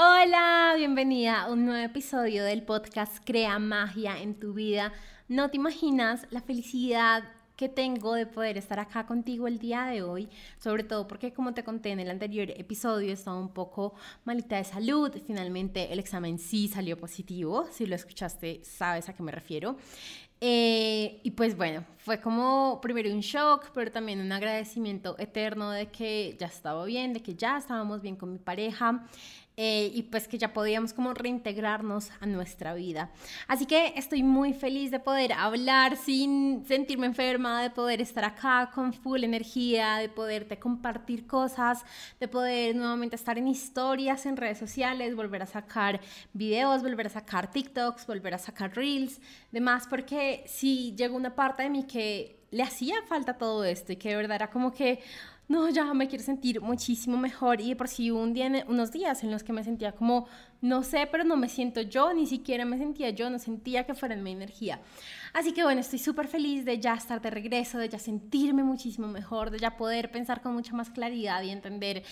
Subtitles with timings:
[0.00, 4.92] Hola, bienvenida a un nuevo episodio del podcast Crea Magia en tu vida.
[5.26, 7.24] No te imaginas la felicidad
[7.56, 10.28] que tengo de poder estar acá contigo el día de hoy,
[10.60, 14.62] sobre todo porque como te conté en el anterior episodio, estaba un poco malita de
[14.62, 19.78] salud, finalmente el examen sí salió positivo, si lo escuchaste sabes a qué me refiero.
[20.40, 25.88] Eh, y pues bueno, fue como primero un shock, pero también un agradecimiento eterno de
[25.88, 29.04] que ya estaba bien, de que ya estábamos bien con mi pareja.
[29.60, 33.10] Eh, y pues que ya podíamos como reintegrarnos a nuestra vida.
[33.48, 38.70] Así que estoy muy feliz de poder hablar sin sentirme enferma, de poder estar acá
[38.72, 41.84] con full energía, de poderte compartir cosas,
[42.20, 46.00] de poder nuevamente estar en historias en redes sociales, volver a sacar
[46.32, 49.20] videos, volver a sacar TikToks, volver a sacar reels,
[49.50, 53.96] demás, porque sí llegó una parte de mí que le hacía falta todo esto y
[53.96, 55.00] que de verdad era como que
[55.48, 57.60] no, ya me quiero sentir muchísimo mejor.
[57.60, 60.26] Y por si un día, unos días en los que me sentía como,
[60.60, 63.94] no sé, pero no me siento yo, ni siquiera me sentía yo, no sentía que
[63.94, 64.80] fuera en mi energía.
[65.32, 69.08] Así que bueno, estoy súper feliz de ya estar de regreso, de ya sentirme muchísimo
[69.08, 72.02] mejor, de ya poder pensar con mucha más claridad y entender,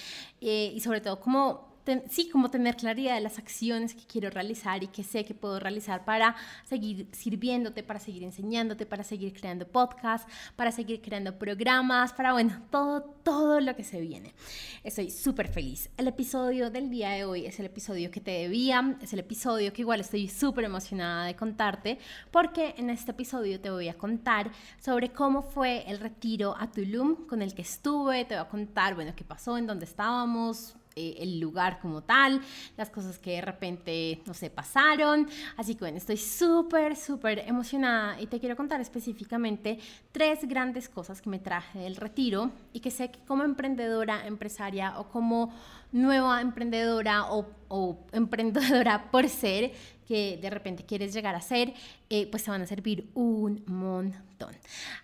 [0.41, 1.76] eh, y sobre todo como
[2.09, 5.61] sí, como tener claridad de las acciones que quiero realizar y que sé que puedo
[5.61, 6.35] realizar para
[6.65, 12.63] seguir sirviéndote, para seguir enseñándote, para seguir creando podcasts, para seguir creando programas, para, bueno,
[12.71, 14.35] todo, todo lo que se viene.
[14.83, 15.91] Estoy súper feliz.
[15.97, 19.73] El episodio del día de hoy es el episodio que te debía, es el episodio
[19.73, 21.99] que igual estoy súper emocionada de contarte,
[22.31, 27.27] porque en este episodio te voy a contar sobre cómo fue el retiro a Tulum
[27.27, 31.17] con el que estuve, te voy a contar, bueno, qué pasó, en dónde estábamos, eh,
[31.19, 32.41] el lugar como tal,
[32.79, 35.29] las cosas que de repente, no sé, pasaron.
[35.59, 39.79] Así que bueno, estoy súper, súper emocionada y te quiero contar específicamente
[40.11, 44.99] tres grandes cosas que me traje del retiro y que sé que como emprendedora, empresaria
[44.99, 45.53] o como
[45.93, 47.47] nueva emprendedora o,
[48.13, 49.73] emprendedora por ser,
[50.07, 51.75] que de repente quieres llegar a ser,
[52.09, 54.55] eh, pues te van a servir un montón.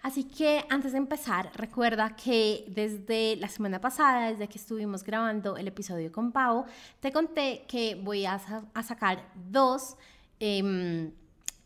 [0.02, 5.56] Así que antes de empezar, recuerda que desde la semana pasada, desde que estuvimos grabando
[5.56, 6.66] el episodio con Pau,
[7.00, 8.40] te conté que voy a,
[8.74, 9.96] a sacar dos...
[10.38, 11.12] Em,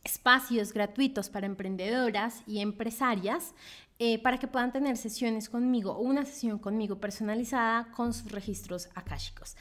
[0.07, 3.55] espacios gratuitos para emprendedoras y empresarias
[3.99, 8.89] eh, para que puedan tener sesiones conmigo o una sesión conmigo personalizada con sus registros
[8.95, 9.57] akáshicos.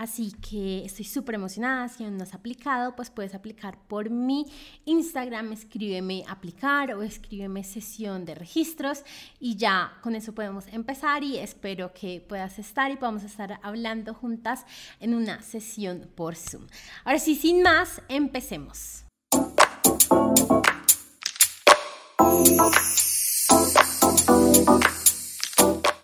[0.00, 1.86] Así que estoy súper emocionada.
[1.88, 4.46] Si aún no has aplicado, pues puedes aplicar por mi
[4.86, 5.52] Instagram.
[5.52, 9.02] Escríbeme aplicar o escríbeme sesión de registros
[9.38, 14.14] y ya con eso podemos empezar y espero que puedas estar y podamos estar hablando
[14.14, 14.64] juntas
[15.00, 16.66] en una sesión por Zoom.
[17.04, 19.04] Ahora sí, sin más, empecemos.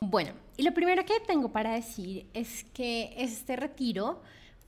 [0.00, 4.22] Bueno, y lo primero que tengo para decir es que este retiro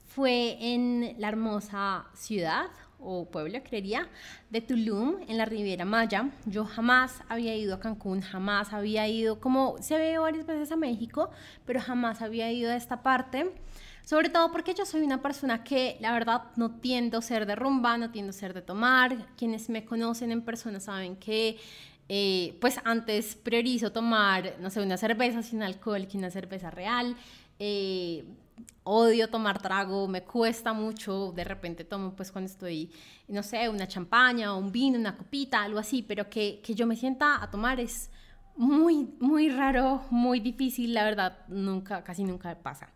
[0.07, 2.67] fue en la hermosa ciudad
[2.99, 4.09] o pueblo, creería,
[4.49, 6.29] de Tulum, en la Riviera Maya.
[6.45, 10.75] Yo jamás había ido a Cancún, jamás había ido, como se ve varias veces a
[10.75, 11.29] México,
[11.65, 13.53] pero jamás había ido a esta parte.
[14.03, 17.55] Sobre todo porque yo soy una persona que la verdad no tiendo a ser de
[17.55, 19.27] rumba, no tiendo a ser de tomar.
[19.37, 21.57] Quienes me conocen en persona saben que
[22.09, 27.15] eh, pues antes priorizo tomar, no sé, una cerveza sin alcohol que una cerveza real.
[27.59, 28.25] Eh,
[28.83, 32.91] odio tomar trago, me cuesta mucho, de repente tomo pues cuando estoy,
[33.27, 36.87] no sé, una champaña o un vino, una copita, algo así, pero que, que yo
[36.87, 38.09] me sienta a tomar es
[38.59, 42.89] muy, muy raro, muy difícil, la verdad, nunca, casi nunca pasa.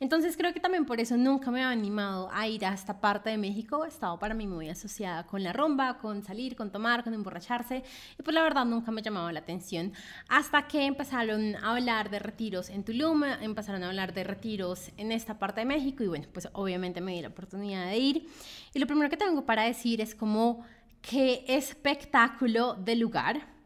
[0.00, 3.28] Entonces creo que también por eso nunca me he animado a ir a esta parte
[3.28, 7.04] de México, he estado para mí muy asociada con la rumba, con salir, con tomar,
[7.04, 7.84] con emborracharse,
[8.18, 9.92] y pues la verdad nunca me llamaba la atención,
[10.30, 15.12] hasta que empezaron a hablar de retiros en Tulum, empezaron a hablar de retiros en
[15.12, 18.26] esta parte de México, y bueno, pues obviamente me di la oportunidad de ir,
[18.72, 20.64] y lo primero que tengo para decir es como
[21.02, 23.59] qué espectáculo de lugar,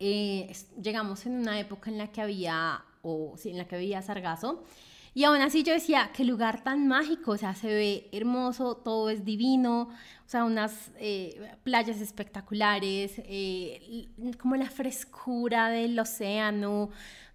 [0.00, 0.52] eh,
[0.82, 4.64] llegamos en una época en la que había, o sí, en la que había sargazo,
[5.12, 9.10] y aún así yo decía, qué lugar tan mágico, o sea, se ve hermoso, todo
[9.10, 14.06] es divino, o sea, unas eh, playas espectaculares, eh,
[14.40, 16.90] como la frescura del océano,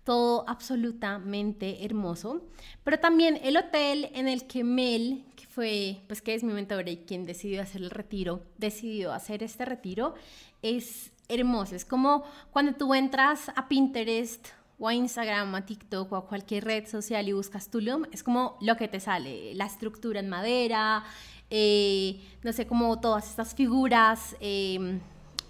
[0.06, 2.46] todo absolutamente hermoso.
[2.86, 6.90] Pero también el hotel en el que Mel, que fue, pues que es mi mentora
[6.90, 10.16] y quien decidió hacer el retiro, decidió hacer este retiro,
[10.62, 11.76] es hermoso.
[11.76, 16.66] Es como cuando tú entras a Pinterest o a Instagram, a TikTok o a cualquier
[16.66, 21.04] red social y buscas Tulum, es como lo que te sale, la estructura en madera,
[21.50, 25.00] eh, no sé, como todas estas figuras em,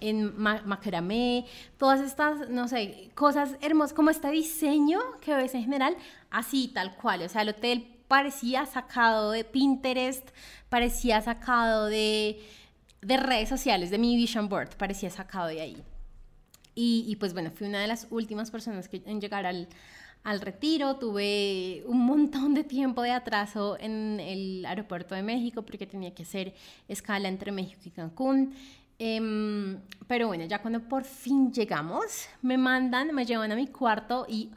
[0.00, 1.46] en macramé,
[1.78, 5.96] todas estas, no sé, cosas hermosas, como este diseño que ves en general,
[6.30, 10.28] así tal cual, o sea, el hotel parecía sacado de Pinterest,
[10.68, 12.40] parecía sacado de,
[13.06, 15.82] de redes sociales, de mi vision board, parecía sacado de ahí.
[16.74, 19.68] Y, y, pues bueno, fui una de las últimas personas que, en llegar al,
[20.24, 20.96] al retiro.
[20.96, 26.24] Tuve un montón de tiempo de atraso en el aeropuerto de México porque tenía que
[26.24, 26.54] hacer
[26.88, 28.54] escala entre México y Cancún.
[28.98, 34.26] Em, pero bueno, ya cuando por fin llegamos, me mandan, me llevan a mi cuarto
[34.28, 34.50] y,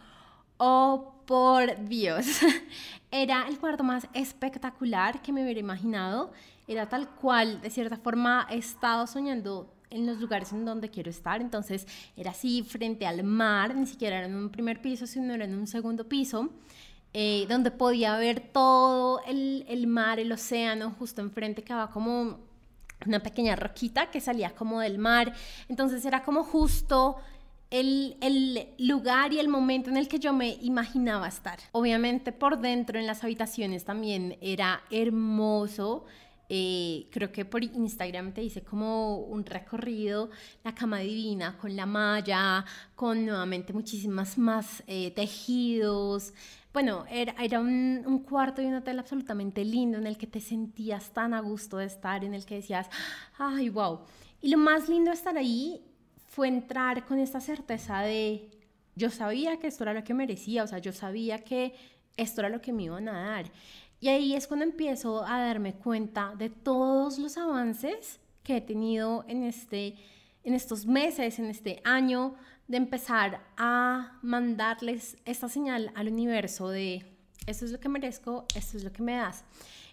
[0.58, 2.26] oh por Dios,
[3.12, 6.32] era el cuarto más espectacular que me hubiera imaginado.
[6.70, 11.10] Era tal cual, de cierta forma, he estado soñando en los lugares en donde quiero
[11.10, 11.42] estar.
[11.42, 15.46] Entonces era así frente al mar, ni siquiera era en un primer piso, sino era
[15.46, 16.52] en un segundo piso.
[17.12, 22.38] Eh, donde podía ver todo el, el, mar, el océano, justo enfrente quedaba como
[23.04, 25.34] una pequeña roquita que salía como del mar.
[25.70, 27.16] Entonces era como justo
[27.72, 31.58] el, el, lugar y el momento en el que yo me imaginaba estar.
[31.72, 36.06] Obviamente por dentro en las habitaciones también era hermoso.
[36.52, 40.32] Eh, creo que por Instagram te hice como un recorrido,
[40.64, 42.66] la cama divina con la malla,
[42.96, 46.34] con nuevamente muchísimas más eh, tejidos.
[46.74, 50.42] Bueno, era, era un, un, cuarto y un hotel absolutamente lindo en el que te
[50.42, 52.90] sentías tan a gusto de estar, en el que decías,
[53.38, 54.00] ay, wow.
[54.42, 55.86] Y lo más lindo de estar ahí
[56.28, 58.50] fue entrar con esta certeza de,
[58.96, 61.76] yo sabía que esto era lo que merecía, o sea, yo sabía que
[62.18, 63.52] esto era lo que me iban a dar.
[64.00, 69.26] Y ahí es cuando empiezo a darme cuenta de todos los avances que he tenido
[69.28, 69.96] en, este,
[70.44, 72.36] en estos meses, en este año,
[72.68, 77.06] de empezar a mandarles esta señal al universo de
[77.48, 79.44] esto es lo que merezco, esto es lo que me das.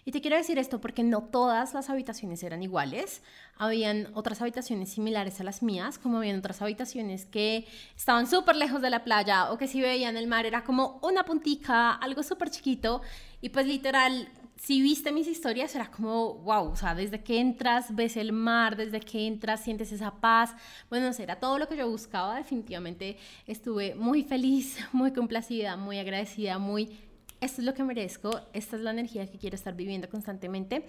[0.07, 3.21] Y te quiero decir esto porque no todas las habitaciones eran iguales.
[3.57, 8.81] Habían otras habitaciones similares a las mías, como habían otras habitaciones que estaban súper lejos
[8.81, 12.49] de la playa o que si veían el mar era como una puntica, algo súper
[12.49, 13.01] chiquito.
[13.41, 17.93] Y pues literal, si viste mis historias, era como, wow, o sea, desde que entras
[17.93, 20.55] ves el mar, desde que entras sientes esa paz.
[20.89, 22.37] Bueno, era todo lo que yo buscaba.
[22.37, 26.97] Definitivamente estuve muy feliz, muy complacida, muy agradecida, muy
[27.39, 30.85] esto es lo que merezco, esta es la energía que quiero estar viviendo constantemente.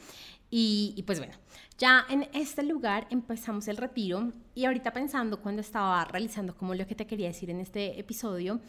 [0.50, 1.35] Y, pues bueno,
[1.79, 6.87] ya en este lugar empezamos el retiro y ahorita pensando cuando estaba realizando como lo
[6.87, 8.61] que te quería decir en este episodio,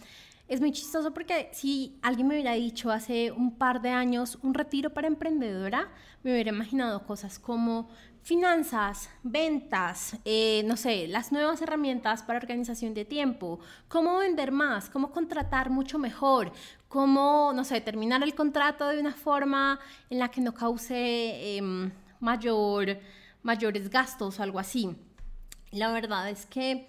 [0.50, 4.56] es muy chistoso porque si alguien me hubiera dicho hace un par de años un
[4.56, 5.92] retiro para emprendedora,
[6.24, 7.88] me hubiera imaginado cosas como
[8.24, 14.90] finanzas, ventas, eh, no sé, las nuevas herramientas para organización de tiempo, cómo vender más,
[14.90, 16.52] cómo contratar mucho mejor,
[16.90, 21.92] cómo, no sé, terminar el contrato de una forma en la que no cause em,
[22.20, 23.00] mayor,
[23.44, 24.96] mayores gastos o algo así.
[25.72, 26.88] La verdad es que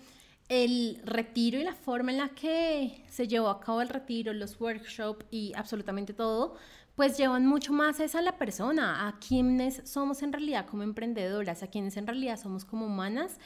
[0.49, 4.61] el retiro y la forma en la que se llevó a cabo el retiro, los
[4.61, 6.57] workshops y absolutamente todo,
[6.97, 11.63] pues llevan mucho más esa a la persona, a quienes somos en realidad como emprendedoras,
[11.63, 13.39] a quienes en realidad somos como humanas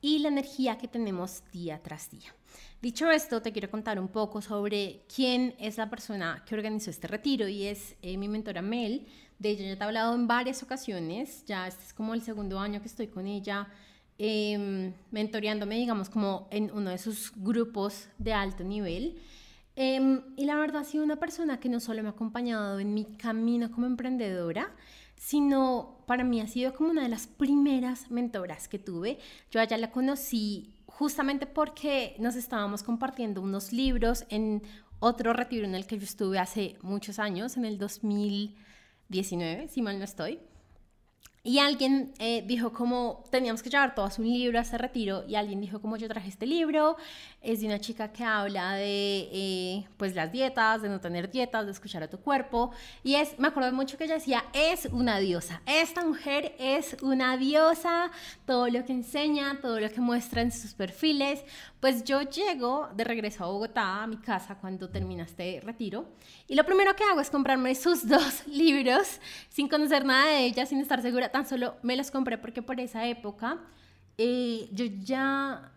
[0.00, 2.34] y la energía que tenemos día tras día.
[2.80, 7.08] Dicho esto, te quiero contar un poco sobre quién es la persona que organizó este
[7.08, 9.06] retiro y es eh, mi mentora Mel.
[9.38, 12.58] De ella ya te he hablado en varias ocasiones, ya este es como el segundo
[12.58, 13.68] año que estoy con ella
[14.18, 19.18] eh, mentoreándome, digamos, como en uno de sus grupos de alto nivel.
[19.74, 22.94] Em, y la verdad ha sido una persona que no solo me ha acompañado en
[22.94, 24.74] mi camino como emprendedora,
[25.16, 29.18] sino para mí ha sido como una de las primeras mentoras que tuve.
[29.50, 34.62] Yo allá la conocí justamente porque nos estábamos compartiendo unos libros en
[34.98, 39.98] otro retiro en el que yo estuve hace muchos años, en el 2019, si mal
[39.98, 40.40] no estoy.
[41.46, 45.36] Y alguien eh, dijo como teníamos que llevar todos un libro a ese retiro y
[45.36, 46.96] alguien dijo como yo traje este libro,
[47.46, 51.64] es de una chica que habla de eh, pues las dietas, de no tener dietas,
[51.64, 52.72] de escuchar a tu cuerpo.
[53.04, 57.36] Y es, me acuerdo mucho que ella decía, es una diosa, esta mujer es una
[57.36, 58.10] diosa,
[58.44, 61.44] todo lo que enseña, todo lo que muestra en sus perfiles,
[61.80, 66.08] pues yo llego de regreso a Bogotá, a mi casa, cuando termina este retiro
[66.48, 70.66] y lo primero que hago es comprarme sus dos libros sin conocer nada de ella,
[70.66, 71.30] sin estar segura.
[71.30, 73.58] Tan solo me los compré porque por esa época
[74.18, 75.72] eh, yo ya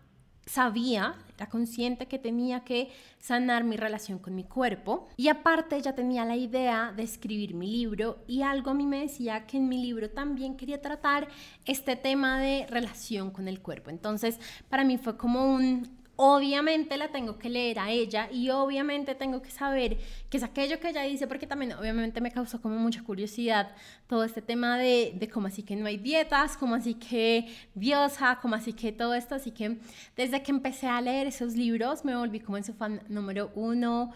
[0.50, 2.90] sabía, era consciente que tenía que
[3.20, 7.70] sanar mi relación con mi cuerpo y aparte ya tenía la idea de escribir mi
[7.70, 11.28] libro y algo a mí me decía que en mi libro también quería tratar
[11.66, 13.90] este tema de relación con el cuerpo.
[13.90, 19.14] Entonces para mí fue como un obviamente la tengo que leer a ella y obviamente
[19.14, 19.96] tengo que saber
[20.28, 23.74] qué es aquello que ella dice, porque también obviamente me causó como mucha curiosidad
[24.06, 28.38] todo este tema de, de cómo así que no hay dietas, cómo así que diosa,
[28.42, 29.34] cómo así que todo esto.
[29.34, 29.78] Así que
[30.14, 34.12] desde que empecé a leer esos libros me volví como en su fan número uno.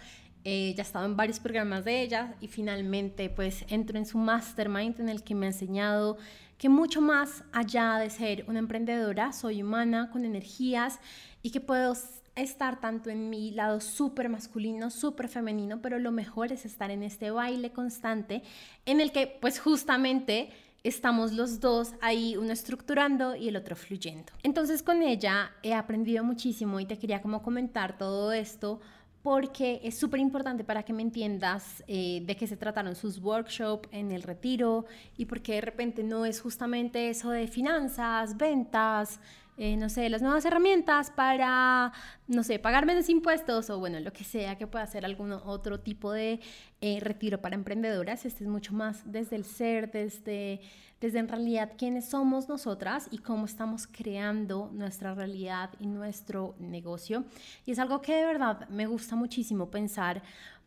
[0.47, 4.19] Eh, ya he estado en varios programas de ella y finalmente pues entro en su
[4.19, 6.19] mastermind en el que me ha enseñado
[6.59, 11.01] que mucho más allá de ser una emprendedora, soy humana con energías
[11.45, 11.95] y que puedo
[12.35, 17.03] estar tanto en mi lado súper masculino, súper femenino, pero lo mejor es estar en
[17.03, 18.43] este baile constante
[18.87, 20.49] en el que pues justamente
[20.85, 24.33] estamos los dos ahí, uno estructurando y el otro fluyendo.
[24.43, 28.81] Entonces con ella he aprendido muchísimo y te quería como comentar todo esto
[29.23, 33.89] porque es súper importante para que me entiendas eh, de qué se trataron sus workshops
[33.93, 34.87] en el retiro
[35.17, 39.21] y porque de repente no es justamente eso de finanzas, ventas,
[39.57, 41.93] eh, no sé, las nuevas herramientas para,
[42.27, 45.79] no sé, pagar menos impuestos o bueno, lo que sea que pueda hacer algún otro
[45.79, 46.41] tipo de
[46.81, 48.27] eh, retiro para emprendedoras.
[48.27, 50.61] Este es mucho más desde el ser, desde,
[51.01, 57.25] desde en realidad quiénes somos nosotras y cómo estamos creando nuestra realidad y nuestro negocio.
[57.65, 60.21] Y es algo que de verdad me gusta muchísimo pensar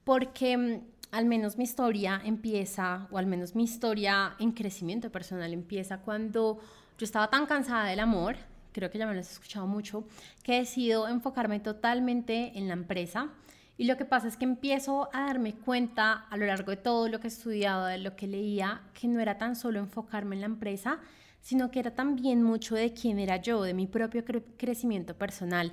[0.06, 5.52] porque mm, al menos mi historia empieza, o al menos mi historia en crecimiento personal
[5.52, 6.60] empieza cuando
[6.98, 8.38] yo estaba tan cansada del amor,
[8.78, 10.04] creo que ya me lo has escuchado mucho,
[10.44, 13.30] que he decidido enfocarme totalmente en la empresa.
[13.76, 17.10] Y lo que pasa es que empiezo a darme cuenta a lo largo de todo
[17.10, 20.42] lo que he estudiado, de lo que leía, que no era tan solo enfocarme en
[20.42, 21.00] la empresa,
[21.42, 24.24] sino que era también mucho de quién era yo, de mi propio
[24.58, 25.72] crecimiento personal.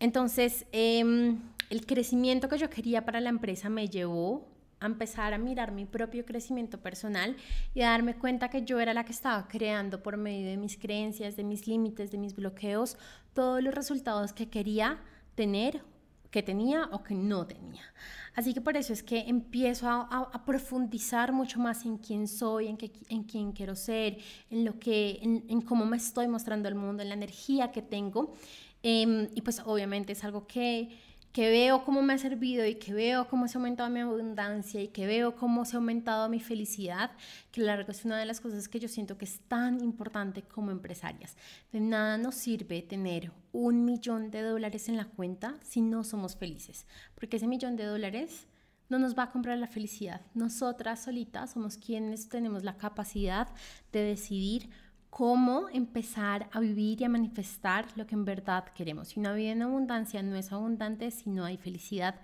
[0.00, 1.38] Entonces, em,
[1.68, 4.48] el crecimiento que yo quería para la empresa me llevó
[4.80, 7.36] a empezar a mirar mi propio crecimiento personal
[7.74, 10.76] y a darme cuenta que yo era la que estaba creando por medio de mis
[10.76, 12.96] creencias, de mis límites, de mis bloqueos,
[13.34, 14.98] todos los resultados que quería
[15.34, 15.82] tener,
[16.30, 17.82] que tenía o que no tenía.
[18.34, 22.78] Así que por eso es que empiezo a, profundizar mucho más en quién soy, en,
[23.08, 24.18] en quién quiero ser,
[24.50, 28.34] en, lo que, en, cómo me estoy mostrando al mundo, en la energía que tengo.
[28.82, 30.88] Em, y pues obviamente es algo que
[31.32, 34.82] que veo cómo me ha servido y que veo cómo se ha aumentado mi abundancia
[34.82, 37.10] y que veo cómo se ha aumentado mi felicidad,
[37.52, 40.42] que la verdad es una de las cosas que yo siento que es tan importante
[40.42, 41.36] como empresarias.
[41.72, 46.36] De nada nos sirve tener un millón de dólares en la cuenta si no somos
[46.36, 48.46] felices, porque ese millón de dólares
[48.88, 50.22] no nos va a comprar la felicidad.
[50.34, 53.48] Nosotras solitas somos quienes tenemos la capacidad
[53.92, 54.70] de decidir
[55.10, 59.08] cómo empezar a vivir y a manifestar lo que en verdad queremos.
[59.08, 62.16] Si una vida en abundancia no es abundante si no hay felicidad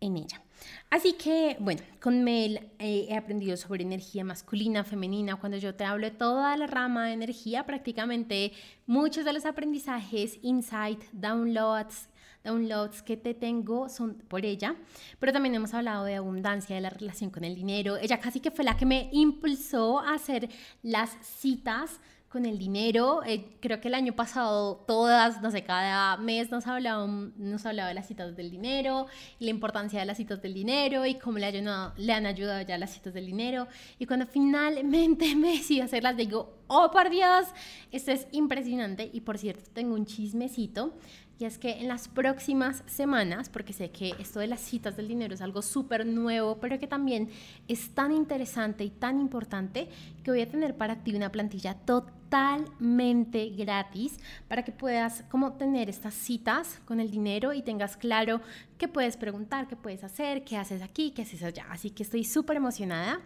[0.00, 0.42] en ella.
[0.90, 5.36] Así que, bueno, con Mel eh, he aprendido sobre energía masculina, femenina.
[5.36, 8.52] Cuando yo te hablo de toda la rama de energía, prácticamente
[8.86, 12.08] muchos de los aprendizajes, insight, downloads,
[12.44, 14.74] downloads que te tengo son por ella,
[15.20, 17.96] pero también hemos hablado de abundancia, de la relación con el dinero.
[17.96, 20.48] Ella casi que fue la que me impulsó a hacer
[20.82, 22.00] las citas
[22.32, 23.20] con el dinero.
[23.26, 27.88] Eh, creo que el año pasado todas, no sé, cada mes nos hablaba, nos hablaba
[27.88, 29.06] de las citas del dinero,
[29.38, 32.78] la importancia de las citas del dinero y cómo le, ayudado, le han ayudado ya
[32.78, 33.68] las citas del dinero.
[33.98, 37.48] Y cuando finalmente me decidí hacerlas, digo, oh por Dios,
[37.90, 39.10] esto es impresionante.
[39.12, 40.94] Y por cierto, tengo un chismecito
[41.42, 45.08] y es que en las próximas semanas, porque sé que esto de las citas del
[45.08, 47.30] dinero es algo súper nuevo, pero que también
[47.66, 49.88] es tan interesante y tan importante
[50.22, 55.90] que voy a tener para ti una plantilla totalmente gratis para que puedas como tener
[55.90, 58.40] estas citas con el dinero y tengas claro
[58.78, 61.66] qué puedes preguntar, qué puedes hacer, qué haces aquí, qué haces allá.
[61.70, 63.20] Así que estoy súper emocionada.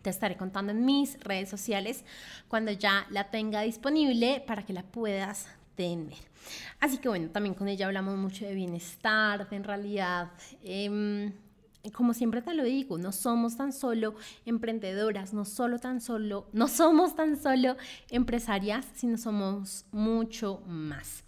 [0.00, 2.02] Te estaré contando en mis redes sociales
[2.48, 6.31] cuando ya la tenga disponible para que la puedas tener.
[6.80, 10.30] Así que bueno, también con ella hablamos mucho de bienestar, de en realidad,
[10.62, 11.32] em,
[11.92, 16.68] como siempre te lo digo, no somos tan solo emprendedoras, no solo tan solo, no
[16.68, 17.76] somos tan solo
[18.10, 21.24] empresarias, sino somos mucho más.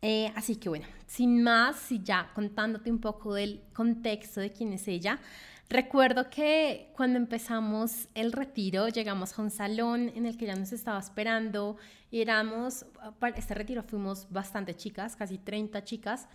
[0.00, 4.72] Eh, así que bueno, sin más, y ya contándote un poco del contexto de quién
[4.72, 5.18] es ella,
[5.70, 10.72] Recuerdo que cuando empezamos el retiro llegamos a un salón en el que ya nos
[10.72, 11.76] estaba esperando
[12.10, 12.86] y éramos,
[13.18, 16.26] para este retiro fuimos bastante chicas, casi 30 chicas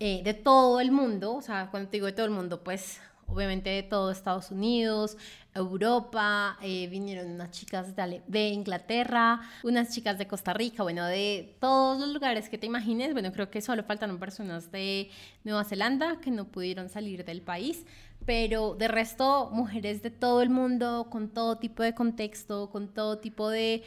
[0.00, 3.00] eh, de todo el mundo, o sea, cuando te digo de todo el mundo, pues
[3.28, 5.16] obviamente de todo Estados Unidos,
[5.54, 11.56] Europa, eh, vinieron unas chicas de, de, Inglaterra, unas chicas de Costa Rica, bueno, de
[11.60, 15.10] todos los lugares que te imagines, bueno, creo que solo faltaron personas de
[15.44, 17.86] Nueva Zelanda que no pudieron salir del país,
[18.24, 23.18] pero de resto mujeres de todo el mundo, con todo tipo de contexto, con todo
[23.18, 23.82] tipo de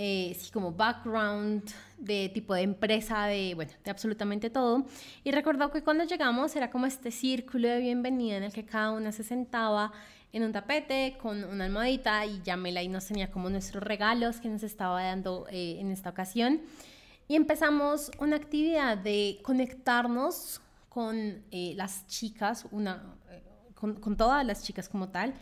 [0.00, 1.64] eh, sí, como background,
[1.98, 4.86] de tipo de empresa, de, bueno, de absolutamente todo.
[5.24, 8.92] Y recuerdo que cuando llegamos era como este círculo de bienvenida en el que cada
[8.92, 9.92] una se sentaba
[10.32, 14.40] en un tapete con una almohadita y ya Mela y nos tenía como nuestros regalos
[14.40, 16.60] que nos estaba dando eh, en esta ocasión.
[17.26, 23.02] Y empezamos una actividad de conectarnos con eh, las chicas, una,
[23.78, 25.34] con, todas las chicas como tal.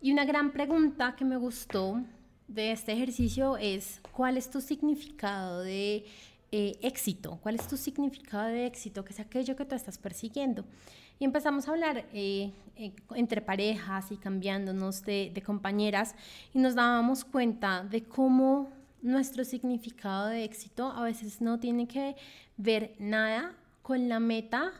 [0.00, 2.00] Y una gran pregunta que me gustó
[2.48, 6.06] de este ejercicio es, ¿cuál es tu significado de
[6.50, 7.38] eh, éxito?
[7.42, 9.04] ¿Cuál es tu significado de éxito?
[9.04, 10.64] ¿Qué es aquello que tú estás persiguiendo?
[11.18, 16.14] Y empezamos a hablar eh, eh, entre parejas y cambiándonos de, de compañeras
[16.52, 18.70] y nos dábamos cuenta de cómo
[19.02, 22.16] nuestro significado de éxito a veces no tiene que
[22.56, 24.72] ver nada con la meta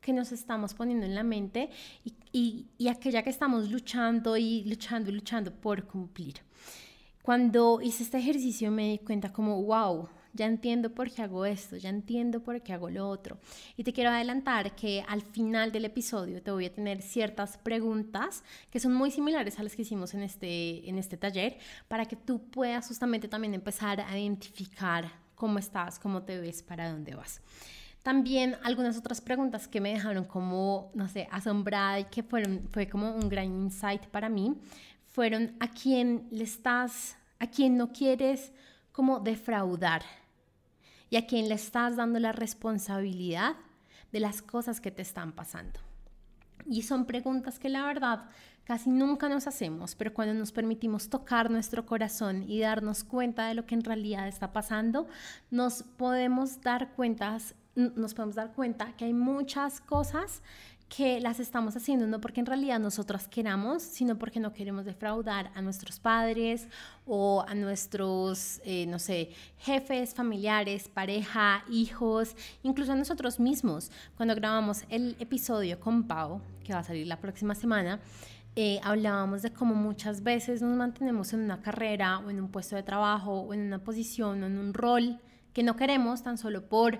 [0.00, 1.70] que nos estamos poniendo en la mente
[2.32, 6.36] y, y, aquella que estamos luchando y luchando y luchando por cumplir.
[7.22, 11.76] Cuando hice este ejercicio me di cuenta como, wow, ya entiendo por qué hago esto,
[11.76, 13.38] ya entiendo por qué hago lo otro.
[13.76, 18.42] Y te quiero adelantar que al final del episodio te voy a tener ciertas preguntas
[18.70, 22.16] que son muy similares a las que hicimos en este, en este taller para que
[22.16, 27.42] tú puedas justamente también empezar a identificar cómo estás, cómo te ves, para dónde vas.
[28.02, 32.88] También algunas otras preguntas que me dejaron como, no sé, asombrada y que fueron, fue
[32.88, 34.56] como un gran insight para mí,
[35.06, 38.52] fueron a quién le estás, a quién no quieres
[38.92, 40.02] como defraudar
[41.10, 43.56] y a quién le estás dando la responsabilidad
[44.12, 45.80] de las cosas que te están pasando.
[46.66, 48.28] Y son preguntas que la verdad
[48.64, 53.54] casi nunca nos hacemos, pero cuando nos permitimos tocar nuestro corazón y darnos cuenta de
[53.54, 55.08] lo que en realidad está pasando,
[55.50, 57.54] nos podemos dar cuentas
[57.96, 60.42] nos podemos dar cuenta que hay muchas cosas
[60.90, 65.52] que las estamos haciendo no porque en realidad nosotras queramos, sino porque no queremos defraudar
[65.54, 66.66] a nuestros padres
[67.06, 72.34] o a nuestros, eh, no sé, jefes, familiares, pareja, hijos,
[72.64, 73.92] incluso a nosotros mismos.
[74.16, 78.00] Cuando grabamos el episodio con Pau, que va a salir la próxima semana,
[78.56, 82.74] eh, hablábamos de cómo muchas veces nos mantenemos en una carrera o en un puesto
[82.74, 85.20] de trabajo o en una posición o en un rol
[85.52, 86.98] que no queremos tan solo por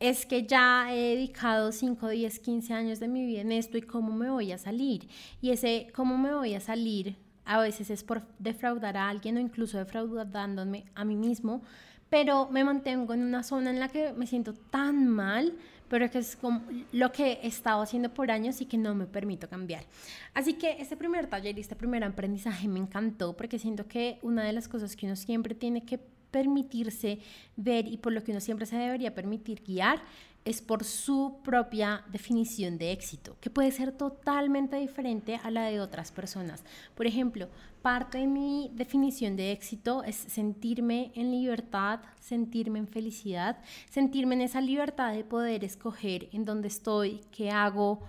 [0.00, 3.82] es que ya he dedicado 5, 10, 15 años de mi vida en esto y
[3.82, 5.08] cómo me voy a salir.
[5.40, 9.40] Y ese cómo me voy a salir a veces es por defraudar a alguien o
[9.40, 11.62] incluso defraudándome a mí mismo,
[12.08, 15.54] pero me mantengo en una zona en la que me siento tan mal,
[15.88, 19.06] pero que es como lo que he estado haciendo por años y que no me
[19.06, 19.84] permito cambiar.
[20.32, 24.44] Así que este primer taller y este primer aprendizaje me encantó porque siento que una
[24.44, 26.00] de las cosas que uno siempre tiene que
[26.34, 27.20] permitirse
[27.54, 30.02] ver y por lo que uno siempre se debería permitir guiar
[30.44, 35.80] es por su propia definición de éxito, que puede ser totalmente diferente a la de
[35.80, 36.64] otras personas.
[36.96, 37.48] Por ejemplo,
[37.82, 44.40] parte de mi definición de éxito es sentirme en libertad, sentirme en felicidad, sentirme en
[44.40, 48.02] esa libertad de poder escoger en dónde estoy, qué hago,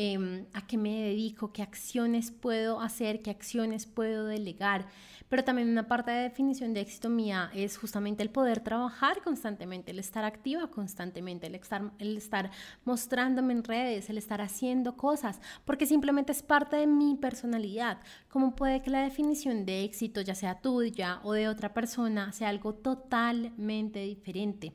[0.00, 4.86] em, a qué me dedico, qué acciones puedo hacer, qué acciones puedo delegar
[5.28, 9.90] pero también una parte de definición de éxito mía es justamente el poder trabajar constantemente,
[9.90, 12.50] el estar activa constantemente, el estar, el estar
[12.84, 17.98] mostrándome en redes, el estar haciendo cosas, porque simplemente es parte de mi personalidad.
[18.28, 22.48] ¿Cómo puede que la definición de éxito, ya sea tuya o de otra persona, sea
[22.48, 24.72] algo totalmente diferente?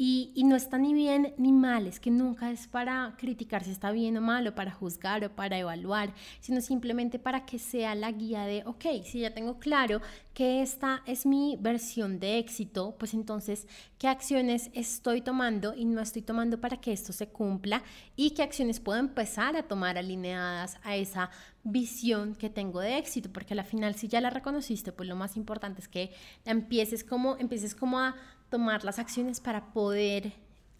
[0.00, 3.90] Y, no está ni bien ni mal, es que nunca es para criticar si está
[3.90, 8.12] bien o mal o para juzgar o para evaluar, sino simplemente para que sea la
[8.12, 10.00] guía de, ok, si ya tengo claro
[10.34, 13.66] que esta es mi versión de éxito, pues entonces,
[13.98, 17.82] ¿qué acciones estoy tomando y no estoy tomando para que esto se cumpla?
[18.14, 21.30] ¿Y qué acciones puedo empezar a tomar alineadas a esa
[21.64, 23.30] visión que tengo de éxito?
[23.32, 26.12] Porque al final, si ya la reconociste, pues lo más importante es que
[26.44, 28.14] empieces como, empieces como a
[28.50, 30.32] tomar las acciones para poder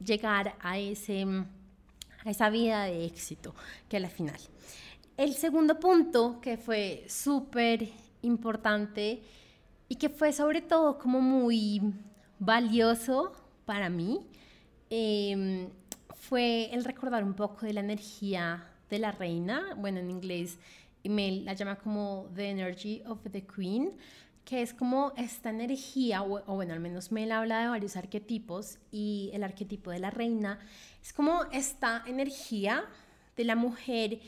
[0.05, 1.25] llegar a, ese,
[2.25, 3.55] a esa vida de éxito
[3.89, 4.39] que a la final.
[5.17, 7.89] El segundo punto que fue súper
[8.23, 9.23] importante
[9.89, 11.81] y que fue sobre todo como muy
[12.39, 13.33] valioso
[13.65, 14.21] para mí
[14.91, 15.69] em,
[16.15, 20.59] fue el recordar un poco de la energía de la reina, bueno en inglés
[21.09, 23.93] me la llama como The Energy of the Queen,
[24.49, 29.29] que es como esta energía, o, bueno, al menos Mel habla de varios arquetipos y
[29.35, 30.59] el arquetipo de la reina
[31.03, 32.87] es como esta energía
[33.37, 34.21] de la mujer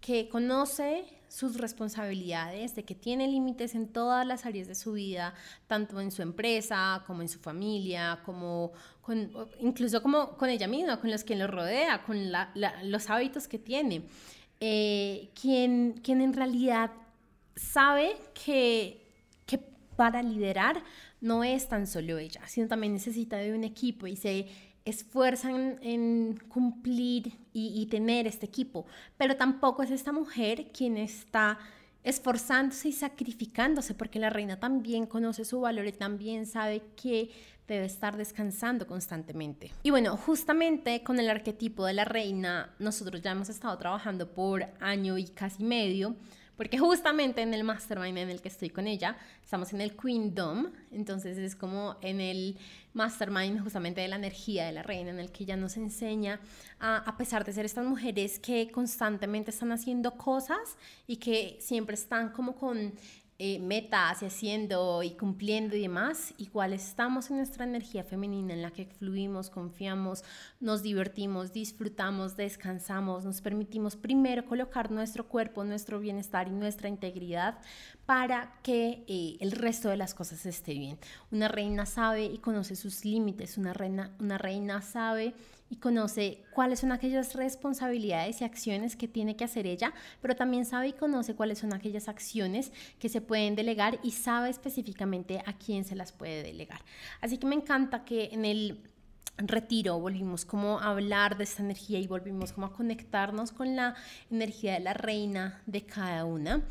[0.00, 5.32] que conoce sus responsabilidades, de que tiene límites en todas las áreas de su vida,
[5.68, 11.00] tanto en su empresa, como en su familia, como con, incluso como con ella misma,
[11.00, 12.32] con los que lo rodea, con
[12.82, 14.08] los hábitos que tiene.
[14.58, 16.90] Eh, quien, quien en realidad
[17.54, 19.07] sabe que
[19.98, 20.84] para liderar
[21.20, 24.46] no es tan solo ella, sino también necesita de un equipo y se
[24.84, 31.58] esfuerzan en cumplir y, tener este equipo, pero tampoco es esta mujer quien está
[32.04, 37.32] esforzándose y sacrificándose, porque la reina también conoce su valor y también sabe que
[37.66, 39.72] debe estar descansando constantemente.
[39.82, 44.64] Y bueno, justamente con el arquetipo de la reina, nosotros ya hemos estado trabajando por
[44.78, 46.14] año y casi medio
[46.58, 50.72] porque justamente en el mastermind en el que estoy con ella, estamos en el Queendom,
[50.90, 52.58] entonces es como en el
[52.94, 56.40] mastermind justamente de la energía de la reina, en el que ella nos enseña
[56.80, 61.94] a, a pesar de ser estas mujeres que constantemente están haciendo cosas y que siempre
[61.94, 62.92] están como con
[63.40, 68.62] eh, metas y haciendo y cumpliendo y demás, igual estamos en nuestra energía femenina en
[68.62, 70.24] la que fluimos, confiamos,
[70.58, 77.60] nos divertimos, disfrutamos, descansamos, nos permitimos primero colocar nuestro cuerpo, nuestro bienestar y nuestra integridad
[78.06, 80.98] para que eh, el resto de las cosas esté bien.
[81.30, 85.34] Una reina sabe y conoce sus límites, una reina, una reina sabe
[85.70, 90.64] y conoce cuáles son aquellas responsabilidades y acciones que tiene que hacer ella, pero también
[90.64, 95.52] sabe y conoce cuáles son aquellas acciones que se pueden delegar y sabe específicamente a
[95.52, 96.80] quién se las puede delegar.
[97.20, 98.80] Así que me encanta que en el
[99.36, 103.94] retiro volvimos como a hablar de esta energía y volvimos como a conectarnos con la
[104.30, 106.64] energía de la reina de cada una.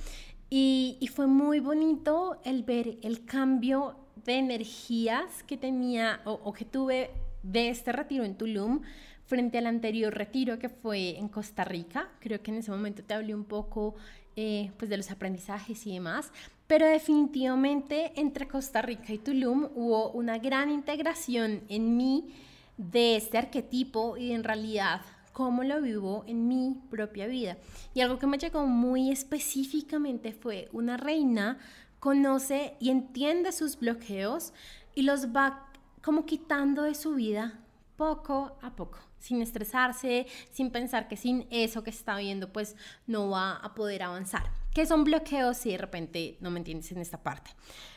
[0.50, 6.54] Y, y fue muy bonito el ver el cambio de energías que tenía o, o
[6.54, 7.12] que tuve
[7.44, 8.82] de este retiro en Tulum
[9.26, 12.10] frente al anterior retiro que fue en Costa Rica.
[12.20, 13.96] Creo que en ese momento te hablé un poco
[14.36, 16.32] eh, pues de los aprendizajes y demás,
[16.68, 22.34] pero definitivamente entre Costa Rica y Tulum hubo una gran integración en mí
[22.78, 25.02] de este arquetipo y en realidad
[25.34, 27.58] cómo lo vivo en mi propia vida.
[27.94, 31.58] Y algo que me llegó muy específicamente fue una reina
[32.00, 34.54] conoce y entiende sus bloqueos
[34.96, 35.67] y los va
[36.02, 37.60] como quitando de su vida
[37.96, 42.76] poco a poco, sin estresarse, sin pensar que sin eso que está viendo pues
[43.08, 44.52] no va a poder avanzar.
[44.74, 47.52] ¿Qué son bloqueos si de repente no me entiendes en esta parte?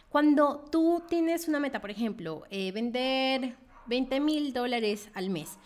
[0.09, 5.59] Cuando tú tienes una meta, por ejemplo, eh, vender 20 mil dólares al mes,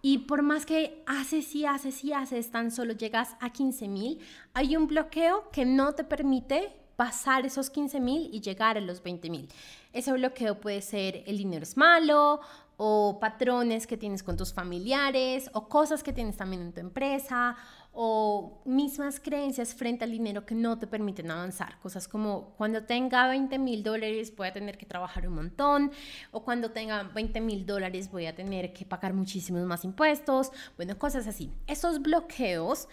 [0.00, 4.20] y por más que haces y haces y haces, tan solo llegas a 15 mil,
[4.54, 9.02] hay un bloqueo que no te permite pasar esos 15 mil y llegar a los
[9.02, 9.48] 20 mil.
[9.92, 12.40] Ese bloqueo puede ser el dinero es malo
[12.76, 17.56] o patrones que tienes con tus familiares o cosas que tienes también en tu empresa
[17.92, 21.80] o mismas creencias frente al dinero que no te permiten avanzar.
[21.80, 25.90] Cosas como cuando tenga 20 mil dólares voy a tener que trabajar un montón
[26.30, 30.52] o cuando tenga 20 mil dólares voy a tener que pagar muchísimos más impuestos.
[30.76, 31.50] Bueno, cosas así.
[31.66, 32.88] Esos bloqueos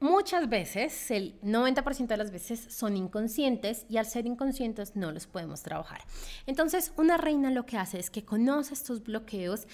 [0.00, 5.26] Muchas veces, el 90% de las veces son inconscientes y al ser inconscientes no los
[5.26, 6.02] podemos trabajar.
[6.46, 9.66] Entonces, una reina lo que hace es que conoce estos bloqueos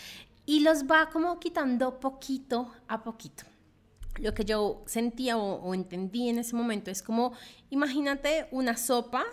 [0.46, 3.44] y los va como quitando poquito a poquito.
[4.16, 7.32] Lo que yo sentía o, o entendí en ese momento es como,
[7.68, 9.24] imagínate una sopa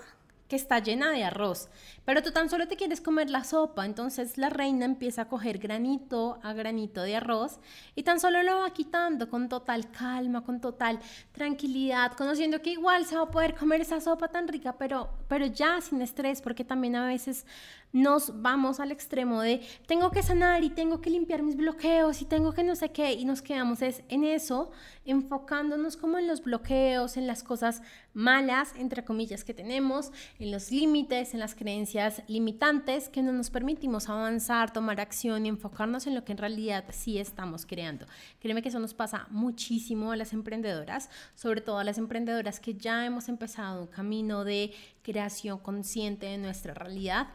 [0.52, 1.70] que está llena de arroz,
[2.04, 5.60] pero tú tan solo te quieres comer la sopa, entonces la reina empieza a coger
[5.60, 7.62] granito a granito de arroz
[7.96, 11.00] y tan solo lo va quitando con total calma, con total
[11.32, 15.46] tranquilidad, conociendo que igual se va a poder comer esa sopa tan rica, pero, pero
[15.46, 17.46] ya sin estrés, porque también a veces
[17.94, 22.26] nos vamos al extremo de tengo que sanar y tengo que limpiar mis bloqueos y
[22.26, 24.72] tengo que no sé qué y nos quedamos es en eso,
[25.06, 27.82] enfocándonos como en los bloqueos, en las cosas
[28.14, 33.50] malas, entre comillas, que tenemos, en los límites, en las creencias limitantes que no nos
[33.50, 38.06] permitimos avanzar, tomar acción y enfocarnos en lo que en realidad sí estamos creando.
[38.40, 42.74] Créeme que eso nos pasa muchísimo a las emprendedoras, sobre todo a las emprendedoras que
[42.74, 47.28] ya hemos empezado un camino de creación consciente de nuestra realidad.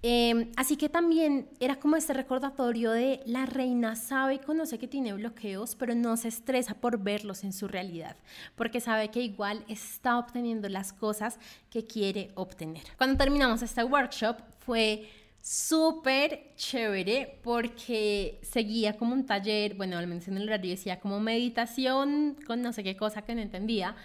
[0.00, 4.86] Em, así que también era como este recordatorio de la reina sabe y conoce que
[4.86, 8.16] tiene bloqueos, pero no se estresa por verlos en su realidad,
[8.54, 12.84] porque sabe que igual está obteniendo las cosas que quiere obtener.
[12.96, 15.08] Cuando terminamos este workshop fue
[15.40, 21.18] súper chévere porque seguía como un taller, bueno, al menos en el horario decía como
[21.18, 23.96] meditación con no sé qué cosa que no entendía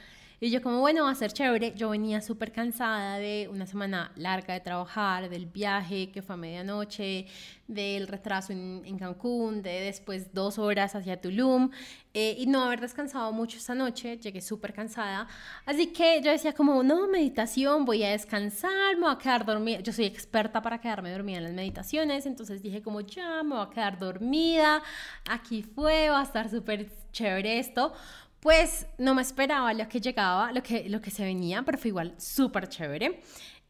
[0.43, 1.73] y yo como, bueno, va a ser chévere.
[1.73, 6.37] Yo venía súper cansada de una semana larga de trabajar, del viaje que fue a
[6.37, 7.27] medianoche,
[7.65, 11.71] del retraso en, Cancún, de después dos horas hacia Tulum
[12.13, 14.17] eh, y no haber descansado mucho esta noche.
[14.17, 15.29] Llegué súper cansada.
[15.65, 19.79] Así que yo decía como, no, meditación, voy a descansar, me voy a quedar dormida.
[19.79, 23.65] Yo soy experta para quedarme dormida en las meditaciones, entonces dije como, ya, me voy
[23.65, 24.83] a quedar dormida.
[25.29, 27.93] Aquí fue, va a estar súper chévere esto
[28.43, 31.87] pues no me esperaba lo que llegaba, lo que, lo que se venía, pero fue
[31.87, 33.21] igual súper chévere.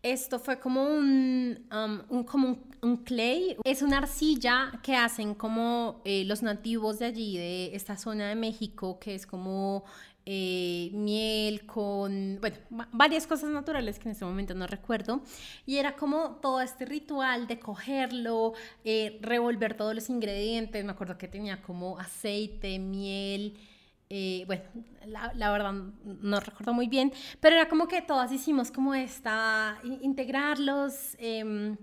[0.02, 1.60] Esto fue como un,
[2.12, 7.38] um, como un, clay, es una arcilla que hacen como eh, los nativos de allí,
[7.38, 9.86] de esta zona de México, que es como
[10.26, 12.58] eh, miel, con, bueno,
[12.92, 15.22] varias cosas naturales que en ese momento no recuerdo.
[15.68, 20.84] Y era como todo este ritual de cogerlo, eh, revolver todos los ingredientes.
[20.84, 23.56] Me acuerdo que tenía como aceite, miel.
[24.16, 24.62] Eh, bueno,
[25.08, 25.74] la, verdad
[26.04, 31.16] no recuerdo muy bien, pero era como que todas hicimos como esta, integrarlos.
[31.18, 31.76] Em,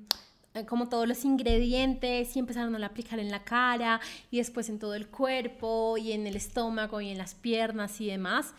[0.55, 4.01] eh, como todos los ingredientes y empezaron a aplicar en la cara
[4.33, 8.07] y después en todo el cuerpo y en el estómago y en las piernas y
[8.07, 8.55] demás.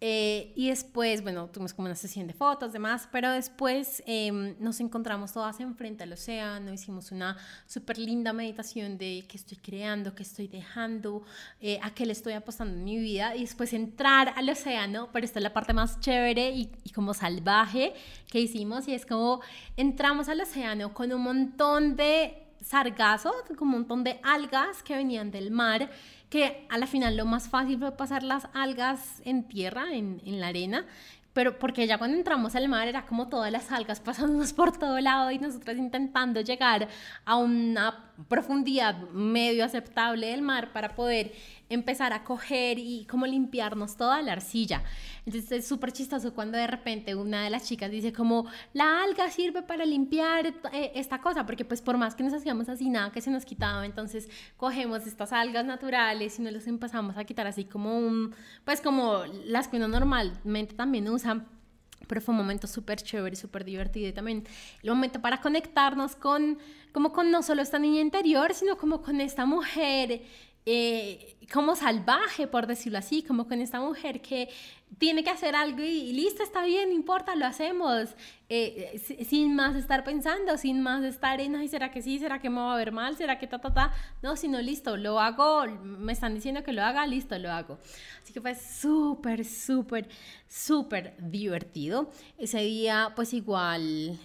[0.00, 4.80] Eh, y después, bueno, tuvimos como una sesión de fotos, demás, pero después em, nos
[4.80, 10.22] encontramos todas enfrente al océano, hicimos una súper linda meditación de qué estoy creando, qué
[10.22, 11.22] estoy dejando,
[11.60, 15.24] eh, a qué le estoy apostando en mi vida, y después entrar al océano, pero
[15.24, 17.94] esta es la parte más chévere y, y como salvaje
[18.28, 19.40] que hicimos, y es como
[19.76, 25.30] entramos al océano con un montón de sargazos, con un montón de algas que venían
[25.30, 25.90] del mar,
[26.30, 30.40] que a la final lo más fácil fue pasar las algas en tierra, en, en
[30.40, 30.86] la arena,
[31.34, 34.98] pero porque ya cuando entramos al mar era como todas las algas pasándonos por todo
[35.00, 36.88] lado y nosotros intentando llegar
[37.26, 41.32] a una profundidad medio aceptable del mar para poder
[41.68, 44.82] empezar a coger y como limpiarnos toda la arcilla.
[45.26, 49.30] Entonces es súper chistoso cuando de repente una de las chicas dice como la alga
[49.30, 53.10] sirve para limpiar eh, esta cosa, porque pues por más que nos hacíamos así nada
[53.10, 57.46] que se nos quitaba, entonces cogemos estas algas naturales y nos las empezamos a quitar
[57.46, 61.46] así como un, pues como las que uno normalmente también usa
[62.06, 64.44] pero fue un momento súper chévere, súper divertido y también
[64.82, 66.58] el momento para conectarnos con,
[66.92, 70.22] como con no solo esta niña interior, sino como con esta mujer
[70.66, 74.48] eh, como salvaje, por decirlo así, como con esta mujer que
[74.98, 78.14] tiene que hacer algo y, listo, está bien, no importa, lo hacemos,
[78.48, 82.18] eh, sin más estar pensando, sin más estar en, ay, ¿será que sí?
[82.18, 83.16] ¿Será que me va a ver mal?
[83.16, 83.92] ¿Será que ta, ta, ta?
[84.22, 87.78] No, sino listo, lo hago, me están diciendo que lo haga, listo, lo hago.
[88.22, 90.08] Así que fue súper, súper,
[90.48, 92.10] súper divertido.
[92.38, 94.18] Ese día, pues igual,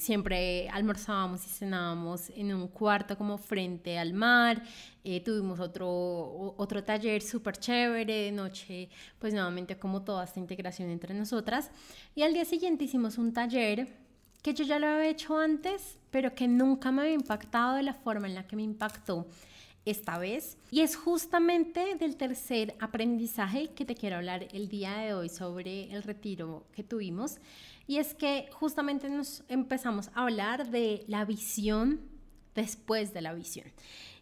[0.00, 4.62] siempre almorzábamos y cenábamos en un cuarto como frente al mar.
[5.04, 10.90] Eh, tuvimos otro, otro taller súper chévere de noche, pues nuevamente como toda esta integración
[10.90, 11.70] entre nosotras.
[12.14, 13.88] Y al día siguiente hicimos un taller
[14.42, 17.94] que yo ya lo había hecho antes, pero que nunca me había impactado de la
[17.94, 19.26] forma en la que me impactó
[19.84, 20.56] esta vez.
[20.70, 25.92] Y es justamente del tercer aprendizaje que te quiero hablar el día de hoy sobre
[25.92, 27.38] el retiro que tuvimos.
[27.90, 31.98] Y es que justamente nos empezamos a hablar de la visión
[32.54, 33.66] después de la visión.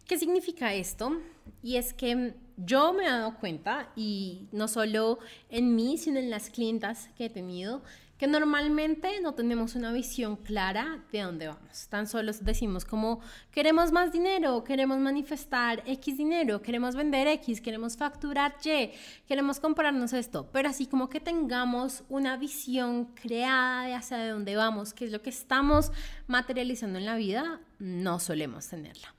[0.06, 1.20] ¿Qué significa esto?
[1.62, 5.18] Y es que yo me he dado cuenta, y no solo
[5.50, 7.82] en mí, sino en las clientas que he tenido,
[8.18, 11.86] que normalmente no tenemos una visión clara de dónde vamos.
[11.88, 13.20] Tan solo decimos como
[13.52, 18.90] queremos más dinero, queremos manifestar X dinero, queremos vender X, queremos facturar Y,
[19.26, 24.92] queremos comprarnos esto, pero así como que tengamos una visión creada de hacia dónde vamos,
[24.92, 25.92] qué es lo que estamos
[26.26, 29.14] materializando en la vida, no solemos tenerla.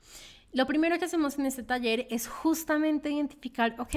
[0.52, 3.94] Lo primero que hacemos en este taller es justamente identificar, ok,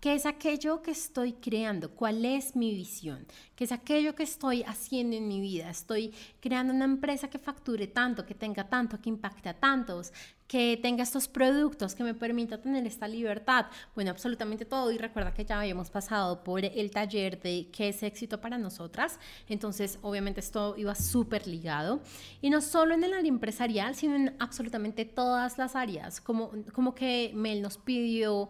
[0.00, 1.90] ¿Qué es aquello que estoy creando?
[1.90, 3.26] ¿Cuál es mi visión?
[3.56, 5.68] ¿Qué es aquello que estoy haciendo en mi vida?
[5.70, 10.12] Estoy creando una empresa que facture tanto, que tenga tanto, que impacte a tantos,
[10.46, 13.66] que tenga estos productos, que me permita tener esta libertad.
[13.96, 14.92] Bueno, absolutamente todo.
[14.92, 19.18] Y recuerda que ya habíamos pasado por el taller de qué es éxito para nosotras.
[19.48, 22.00] Entonces, obviamente esto iba súper ligado.
[22.40, 26.20] Y no solo en el área empresarial, sino en absolutamente todas las áreas.
[26.20, 28.48] Como, como que Mel nos pidió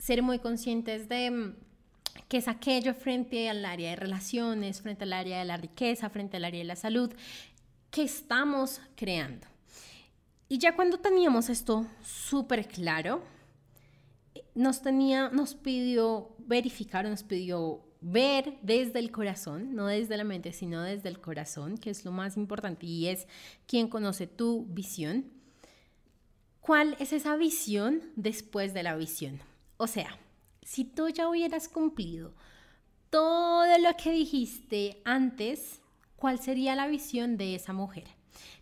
[0.00, 1.54] ser muy conscientes de mm,
[2.28, 6.38] qué es aquello frente al área de relaciones, frente al área de la riqueza, frente
[6.38, 7.12] al área de la salud,
[7.90, 9.46] que estamos creando.
[10.48, 13.22] Y ya cuando teníamos esto súper claro,
[14.54, 20.52] nos, tenía, nos pidió verificar, nos pidió ver desde el corazón, no desde la mente,
[20.52, 23.28] sino desde el corazón, que es lo más importante y es
[23.66, 25.26] quien conoce tu visión.
[26.60, 29.40] ¿Cuál es esa visión después de la visión?
[29.80, 30.14] O sea,
[30.62, 32.34] si tú ya hubieras cumplido
[33.08, 35.80] todo lo que dijiste antes,
[36.16, 38.04] ¿cuál sería la visión de esa mujer?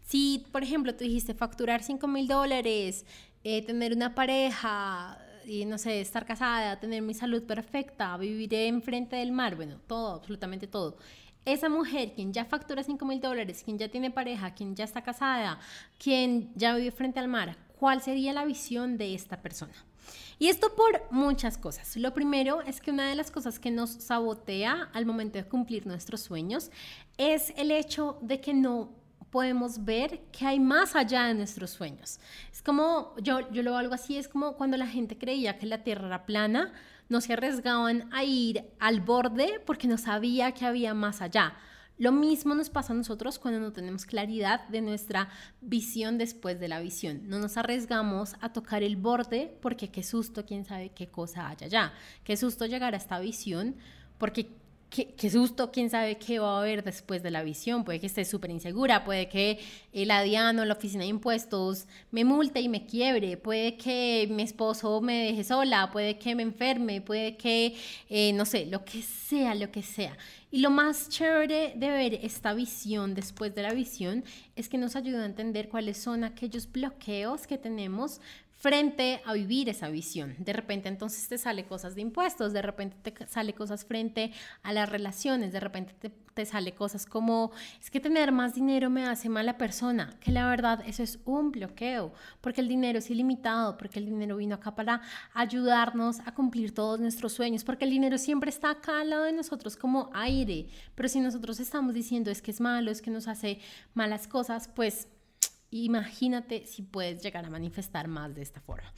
[0.07, 3.05] Si, por ejemplo, tú dijiste facturar 5 mil dólares,
[3.43, 9.17] eh, tener una pareja, y no sé, estar casada, tener mi salud perfecta, vivir enfrente
[9.17, 10.99] del mar, bueno, todo, absolutamente todo.
[11.45, 15.03] Esa mujer, quien ya factura 5 mil dólares, quien ya tiene pareja, quien ya está
[15.03, 15.59] casada,
[15.99, 19.75] quien ya vive frente al mar, ¿cuál sería la visión de esta persona?
[20.39, 21.97] Y esto por muchas cosas.
[21.97, 25.87] Lo primero es que una de las cosas que nos sabotea al momento de cumplir
[25.87, 26.71] nuestros sueños
[27.17, 28.93] es el hecho de que no
[29.31, 32.19] podemos ver que hay más allá de nuestros sueños.
[32.53, 35.83] Es como, yo, yo lo algo así, es como cuando la gente creía que la
[35.83, 36.73] Tierra era plana,
[37.09, 41.55] no se arriesgaban a ir al borde porque no sabía que había más allá.
[41.99, 45.29] Lo mismo nos pasa a nosotros cuando no tenemos claridad de nuestra
[45.61, 47.23] visión después de la visión.
[47.29, 51.67] No nos arriesgamos a tocar el borde porque qué susto, quién sabe qué cosa haya
[51.67, 51.93] allá.
[52.23, 53.75] Qué susto llegar a esta visión
[54.17, 54.49] porque
[54.91, 57.85] qué, susto, quién sabe qué va a haber después de la visión.
[57.85, 59.59] Puede que esté súper insegura, puede que
[59.93, 65.01] el adiano, la oficina de impuestos, me multe y me quiebre, puede que mi esposo
[65.01, 67.77] me deje sola, puede que me enferme, puede que,
[68.09, 70.17] eh, no sé, lo que sea, lo que sea.
[70.51, 74.25] Y lo más chévere de ver esta visión después de la visión
[74.57, 78.21] es que nos ayuda a entender cuáles son aquellos bloqueos que tenemos
[78.59, 80.35] frente a vivir esa visión.
[80.39, 84.33] De repente entonces te sale cosas de impuestos, de repente te sale cosas frente
[84.65, 85.95] a las relaciones, de repente
[86.35, 90.49] te, sale cosas como, es que tener más dinero me hace mala persona, que la
[90.49, 94.75] verdad eso es un bloqueo, porque el dinero es ilimitado, porque el dinero vino acá
[94.75, 95.03] para
[95.35, 99.33] ayudarnos a cumplir todos nuestros sueños, porque el dinero siempre está acá al lado de
[99.33, 103.27] nosotros como aire, pero si nosotros estamos diciendo es que es malo, es que nos
[103.27, 103.59] hace
[103.95, 105.09] malas cosas, pues
[105.71, 108.91] Imagínate si puedes llegar a manifestar más de esta forma.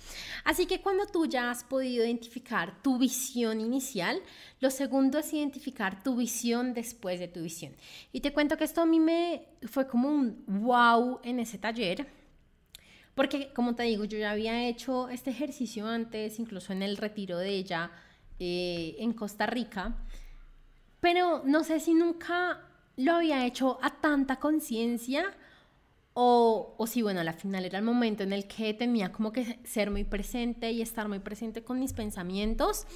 [0.45, 4.23] Así que cuando tú ya has podido identificar tu visión inicial,
[4.61, 7.75] lo segundo es identificar tu visión después de tu visión.
[8.13, 12.07] Y te cuento que esto a mí me fue como un wow en ese taller,
[13.17, 17.37] porque como te digo, yo ya había hecho este ejercicio antes, incluso en el retiro
[17.39, 17.91] de ella
[18.39, 19.97] eh, en Costa Rica,
[21.01, 22.61] pero no sé si nunca
[22.97, 25.35] lo había hecho a tanta conciencia
[26.15, 29.33] o, o si, bueno, a la final era el momento en el que tenía como
[29.33, 32.87] que ser muy presente y estar muy presente con mis pensamientos,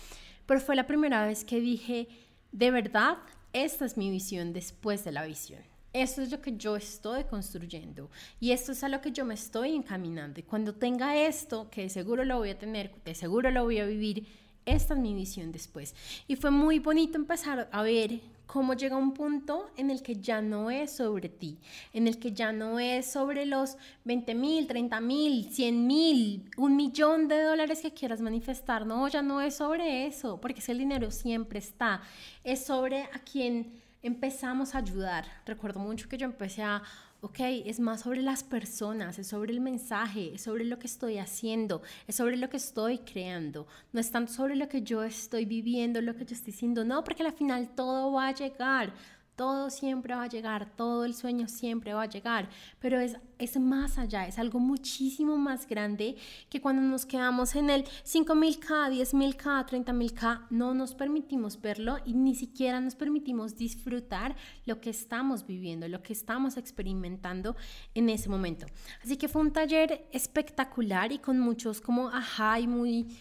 [0.47, 2.09] pero fue la primera vez que dije,
[2.53, 3.19] de verdad,
[3.53, 5.63] esta es mi visión después de la visión.
[5.93, 9.35] Esto es lo que yo estoy construyendo y esto es a lo que yo me
[9.35, 10.41] estoy encaminando.
[10.41, 13.79] Y cuando tenga esto, que de seguro lo voy a tener, de seguro lo voy
[13.79, 14.27] a vivir,
[14.67, 15.95] esta es mi visión después.
[16.27, 20.41] Y fue muy bonito empezar a ver cómo llega un punto en el que ya
[20.43, 21.59] no es sobre ti,
[21.93, 26.77] en el que ya no es sobre los 20 mil, 30 mil, 100 mil, un
[26.77, 31.11] millón de dólares que quieras manifestar, no, ya no es sobre eso, porque ese dinero
[31.11, 32.03] siempre está,
[32.45, 35.25] es sobre a quien empezamos a ayudar.
[35.47, 36.83] Recuerdo mucho que yo empecé a
[37.25, 41.17] ok, es más sobre las personas, es sobre el mensaje, es sobre lo que estoy
[41.17, 45.47] haciendo, es sobre lo que estoy creando, no es tanto sobre lo que yo estoy
[45.47, 48.93] viviendo, lo que yo estoy haciendo, no, porque al final todo va a llegar,
[49.37, 53.59] todo siempre va a llegar, todo el sueño siempre va a llegar, pero es, es
[53.59, 56.17] más allá, es algo muchísimo más grande
[56.49, 62.35] que cuando nos quedamos en el 5.000K, 10.000K, 30.000K, no nos permitimos verlo y ni
[62.35, 67.57] siquiera nos permitimos disfrutar lo que estamos viviendo, lo que estamos experimentando
[67.95, 68.67] en ese momento.
[69.03, 73.19] Así que fue un taller espectacular y con muchos como ajá y muy,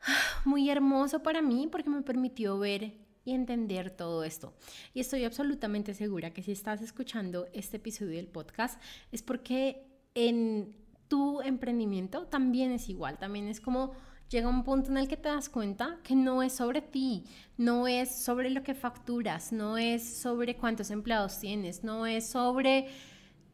[0.44, 4.54] muy hermoso para mí porque me permitió ver y entender todo esto.
[4.94, 8.80] Y estoy absolutamente segura que si estás escuchando este episodio del podcast
[9.12, 10.74] es porque en
[11.08, 13.92] tu emprendimiento también es igual, también es como
[14.30, 17.24] llega un punto en el que te das cuenta que no es sobre ti,
[17.58, 22.88] no es sobre lo que facturas, no es sobre cuántos empleados tienes, no es sobre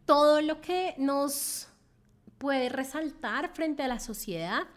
[0.05, 1.69] todo lo que nos
[2.39, 4.69] puede resaltar frente a la sociedad,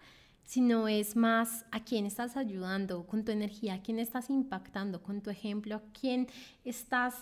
[0.47, 5.21] sino es más a quién estás ayudando con tu energía, a quién estás impactando con
[5.21, 6.29] tu ejemplo, a quién
[6.63, 7.15] estás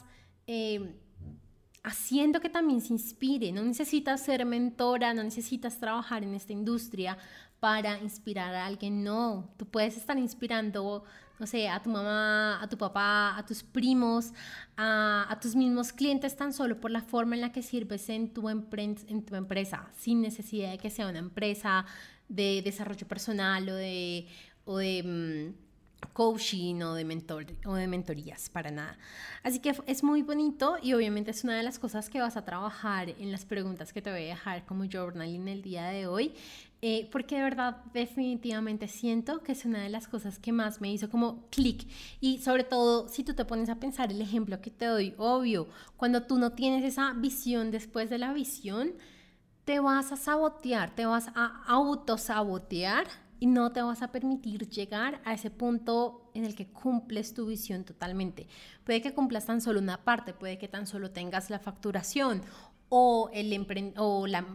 [0.45, 0.95] eh,
[1.83, 3.51] haciendo que también se inspire.
[3.51, 7.17] No necesitas ser mentora, no necesitas trabajar en esta industria
[7.59, 11.03] para inspirar a alguien, no, tú puedes estar inspirando,
[11.39, 14.33] no sé, a tu mamá, a tu papá, a tus primos,
[14.77, 18.31] a, a tus mismos clientes tan solo por la forma en la que sirves en
[18.31, 21.87] tu, en tu empresa, sin necesidad de que sea una empresa
[22.27, 24.27] de desarrollo personal o de,
[24.65, 25.65] o de mm,
[26.13, 28.97] coaching o de, mentor, o de mentorías, para nada.
[29.43, 32.45] Así que es muy bonito y obviamente es una de las cosas que vas a
[32.45, 36.33] trabajar en las preguntas que te voy a dejar como journaling el día de hoy.
[36.81, 40.91] Eh, porque de verdad definitivamente siento que es una de las cosas que más me
[40.91, 41.87] hizo como clic
[42.21, 45.67] y sobre todo si tú te pones a pensar el ejemplo que te doy, obvio,
[45.97, 48.91] cuando tú no tienes esa visión después de la visión,
[49.65, 53.07] te vas a sabotear, te vas a autosabotear
[53.39, 57.47] y no te vas a permitir llegar a ese punto en el que cumples tu
[57.47, 58.47] visión totalmente.
[58.83, 62.41] Puede que cumplas tan solo una parte, puede que tan solo tengas la facturación
[62.89, 64.45] o, el o, la,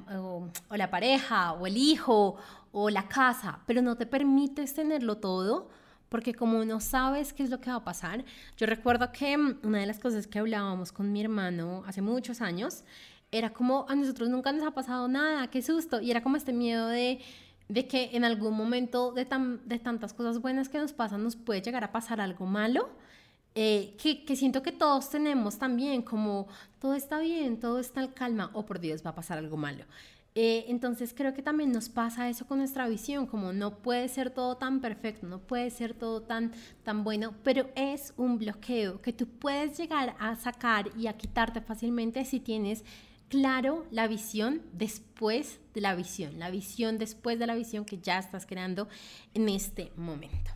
[0.68, 2.36] o la pareja o el hijo
[2.72, 5.68] o la casa, pero no te permites tenerlo todo
[6.10, 8.24] porque como no sabes qué es lo que va a pasar,
[8.56, 12.40] yo recuerdo que mm, una de las cosas que hablábamos con mi hermano hace muchos
[12.40, 12.84] años
[13.32, 16.00] era como a nosotros nunca nos ha pasado nada, qué susto.
[16.00, 17.20] Y era como este miedo de,
[17.68, 21.36] de que en algún momento de, tan, de tantas cosas buenas que nos pasan nos
[21.36, 22.88] puede llegar a pasar algo malo.
[23.54, 26.46] Eh, que, que, siento que todos tenemos también, como
[26.78, 29.56] todo está bien, todo está en calma, o oh, por Dios va a pasar algo
[29.56, 29.84] malo.
[30.36, 34.30] Eh, entonces creo que también nos pasa eso con nuestra visión, como no puede ser
[34.30, 36.52] todo tan perfecto, no puede ser todo tan,
[36.84, 41.60] tan bueno, pero es un bloqueo que tú puedes llegar a sacar y a quitarte
[41.60, 42.84] fácilmente si tienes
[43.30, 48.18] claro la visión después de la visión, la visión después de la visión que ya
[48.18, 48.88] estás creando
[49.32, 50.50] en este momento.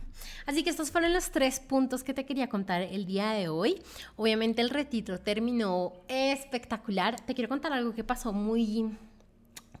[0.45, 3.81] Así que estos fueron los tres puntos que te quería contar el día de hoy.
[4.15, 7.19] Obviamente el retiro terminó espectacular.
[7.19, 8.95] Te quiero contar algo que pasó muy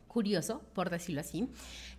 [0.07, 1.49] curioso, por decirlo así.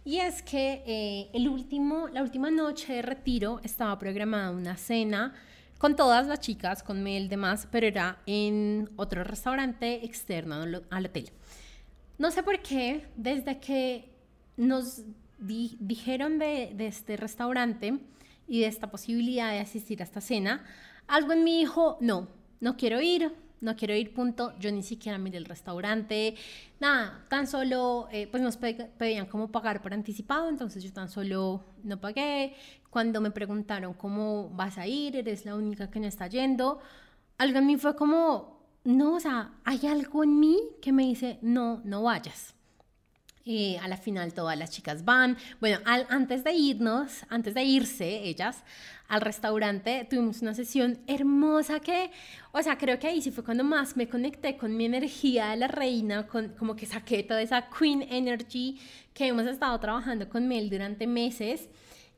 [0.05, 5.35] Y es que eh, el último, la última noche de retiro estaba programada una cena
[5.79, 10.57] con todas las chicas, con Mel, demás, pero era en otro restaurante externo
[10.91, 11.31] al hotel.
[12.19, 14.11] No sé por qué, desde que
[14.57, 15.03] nos
[15.39, 17.99] dijeron de, de este restaurante
[18.49, 20.65] y de esta posibilidad de asistir a esta cena,
[21.07, 22.29] algo en mí dijo, no,
[22.61, 23.35] no quiero ir,
[23.67, 24.55] no quiero ir, punto.
[24.59, 26.37] Yo ni siquiera miré el restaurante,
[26.81, 31.65] nada, tan solo, eh, pues nos pedían cómo pagar por anticipado, entonces yo tan solo
[31.83, 32.55] no pagué.
[32.89, 36.79] Cuando me preguntaron cómo vas a ir, eres la única que no está yendo,
[37.37, 41.39] algo en mí fue como, no, o sea, hay algo en mí que me dice,
[41.43, 42.56] no, no vayas.
[43.49, 45.37] Eh, a la final todas las chicas van.
[45.61, 48.65] Bueno, antes de irnos, antes de irse ellas
[49.07, 52.11] al restaurante, tuvimos una sesión hermosa que,
[52.51, 55.59] o sea, creo que ahí sí fue cuando más me conecté con mi energía de
[55.59, 58.81] la reina, con, como que saqué toda esa queen energy
[59.15, 61.69] que hemos estado trabajando con Mel durante meses.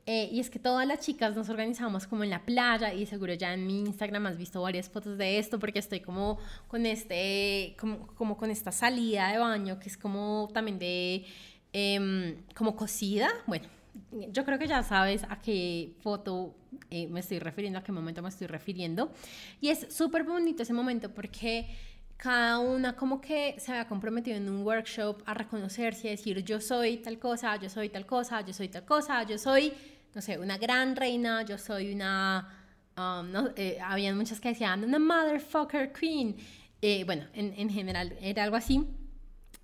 [0.05, 3.33] Eh, y es que todas las chicas nos organizamos como en la playa y seguro
[3.33, 7.75] ya en mi Instagram has visto varias fotos de esto porque estoy como con este,
[7.79, 11.25] como, como con esta salida de baño que es como también de,
[11.73, 13.29] em, como cocida.
[13.45, 13.67] Bueno,
[14.31, 16.55] yo creo que ya sabes a qué foto
[16.89, 19.11] eh, me estoy refiriendo, a qué momento me estoy refiriendo.
[19.61, 21.67] Y es súper bonito ese momento porque
[22.19, 26.59] cada una como que se había comprometido en un workshop a reconocerse y decir yo
[26.59, 29.73] soy tal cosa, yo soy tal cosa, yo soy tal cosa, yo soy
[30.13, 32.47] no sé, una gran reina, yo soy una,
[32.97, 36.35] um, no, eh, habían muchas que decían, una motherfucker queen.
[36.81, 38.87] Eh, bueno, en, en, general era algo así.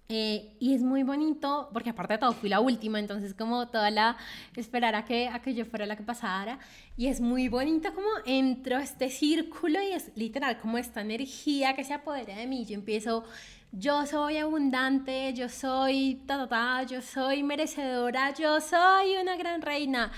[0.08, 3.90] Eh, y es muy bonito, porque aparte de todo fui la última, entonces como toda
[3.90, 4.18] la,
[4.56, 6.60] esperar a que, a que yo fuera la que pasara.
[6.96, 11.76] Y es muy bonito como entro a este círculo y es literal como esta energía
[11.76, 12.66] que se apodera de mí.
[12.66, 13.24] Yo empiezo,
[13.72, 19.62] yo soy abundante, yo soy ta, ta, ta, yo soy merecedora, yo soy una gran
[19.64, 20.12] reina.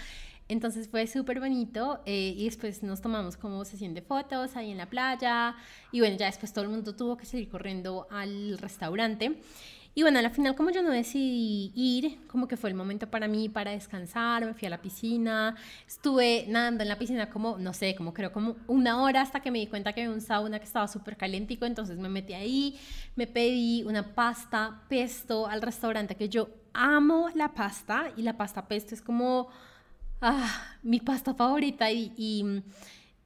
[0.49, 4.77] Entonces fue súper bonito eh, y después nos tomamos como sesión de fotos ahí en
[4.77, 5.55] la playa
[5.91, 9.41] y bueno, ya después todo el mundo tuvo que seguir corriendo al restaurante.
[9.97, 13.27] Y bueno, al final como yo no decidí ir, como que fue el momento para
[13.27, 15.55] mí para descansar, me fui a la piscina,
[15.87, 19.49] estuve nadando en la piscina como, no sé, como creo como una hora hasta que
[19.49, 22.79] me di cuenta que había un sauna que estaba súper calentico, entonces me metí ahí,
[23.15, 28.67] me pedí una pasta pesto al restaurante que yo amo la pasta y la pasta
[28.67, 29.47] pesto es como
[30.21, 32.61] ah, mi pasta favorita y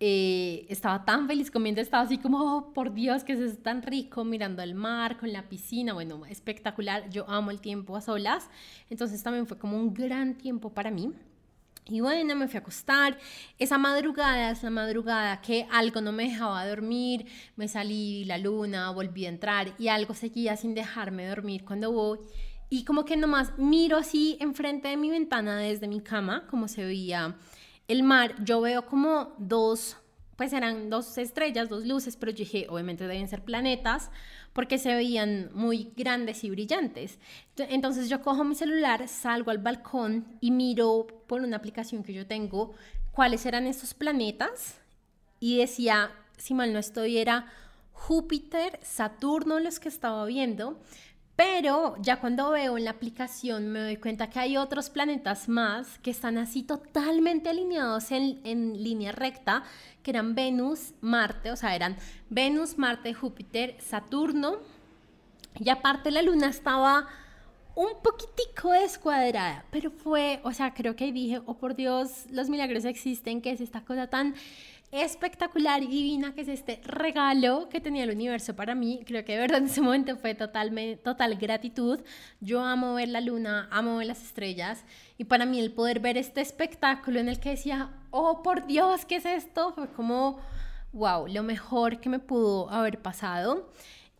[0.03, 4.25] eh, estaba tan feliz comiendo, estaba así como, oh, por Dios, que es tan rico,
[4.25, 8.49] mirando el mar, con la piscina, bueno, espectacular, yo amo el tiempo a solas,
[8.89, 11.13] entonces también fue como un gran tiempo para mí.
[11.85, 13.19] Y bueno, me fui a acostar.
[13.59, 19.27] Esa madrugada, esa madrugada que algo no me dejaba dormir, me salí la luna, volví
[19.27, 22.17] a entrar y algo seguía sin dejarme dormir cuando voy.
[22.69, 26.85] Y como que nomás miro así enfrente de mi ventana desde mi cama, como se
[26.85, 27.35] veía
[27.91, 29.97] el mar, yo veo como dos,
[30.37, 34.11] pues eran dos estrellas, dos luces, pero yo dije, obviamente deben ser planetas
[34.53, 37.19] porque se veían muy grandes y brillantes.
[37.57, 42.25] Entonces yo cojo mi celular, salgo al balcón y miro por una aplicación que yo
[42.25, 42.73] tengo
[43.11, 44.79] cuáles eran esos planetas
[45.39, 47.51] y decía, si mal no estoy, era
[47.93, 50.79] Júpiter, Saturno los que estaba viendo,
[51.43, 55.97] pero ya cuando veo en la aplicación me doy cuenta que hay otros planetas más
[55.97, 59.63] que están así totalmente alineados en, en línea recta,
[60.03, 61.97] que eran Venus, Marte, o sea, eran
[62.29, 64.57] Venus, Marte, Júpiter, Saturno.
[65.59, 67.07] Y aparte la luna estaba
[67.73, 72.85] un poquitico descuadrada, pero fue, o sea, creo que dije, oh por Dios, los milagros
[72.85, 74.35] existen, que es esta cosa tan
[74.91, 79.03] espectacular y divina que es este regalo que tenía el universo para mí.
[79.05, 82.01] Creo que de verdad en ese momento fue totalmente, total gratitud.
[82.41, 84.83] Yo amo ver la luna, amo ver las estrellas
[85.17, 89.05] y para mí el poder ver este espectáculo en el que decía, oh por Dios,
[89.05, 89.73] ¿qué es esto?
[89.73, 90.39] Fue como,
[90.91, 93.69] wow, lo mejor que me pudo haber pasado.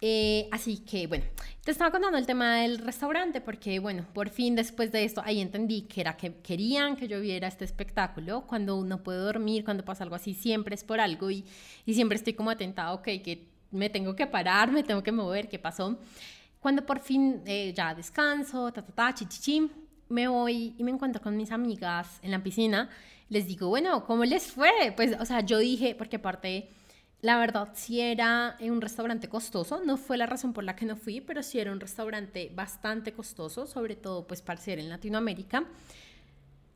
[0.04, 1.26] Eh, así que bueno,
[1.64, 5.40] Te estaba contando el tema del restaurante porque, bueno, por fin después de esto, ahí
[5.40, 8.48] entendí que era que querían que yo viera este espectáculo.
[8.48, 11.46] Cuando uno puede dormir, cuando pasa algo así, siempre es por algo y,
[11.86, 15.48] y siempre estoy como atentado, ok, que me tengo que parar, me tengo que mover,
[15.48, 16.00] ¿qué pasó?
[16.60, 19.70] Cuando por fin eh, ya descanso, ta, ta, ta, chi,
[20.10, 22.90] me voy y me encuentro con mis amigas en la piscina,
[23.30, 24.94] les digo, bueno, ¿cómo les fue?
[24.96, 26.70] Pues, o sea, yo dije, porque aparte
[27.22, 30.96] la verdad, si era un restaurante costoso, no fue la razón por la que no
[30.96, 35.66] fui, pero sí era un restaurante bastante costoso, sobre todo pues para ser en Latinoamérica.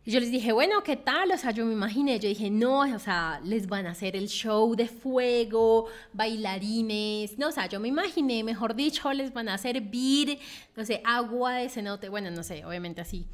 [0.07, 1.31] Y yo les dije, bueno, ¿qué tal?
[1.31, 4.27] O sea, yo me imaginé, yo dije, no, o sea, les van a hacer el
[4.27, 9.57] show de fuego, bailarines, no, o sea, yo me imaginé, mejor dicho, les van a
[9.57, 10.37] servir,
[10.75, 13.25] no sé, agua de cenote, bueno, no sé, obviamente así,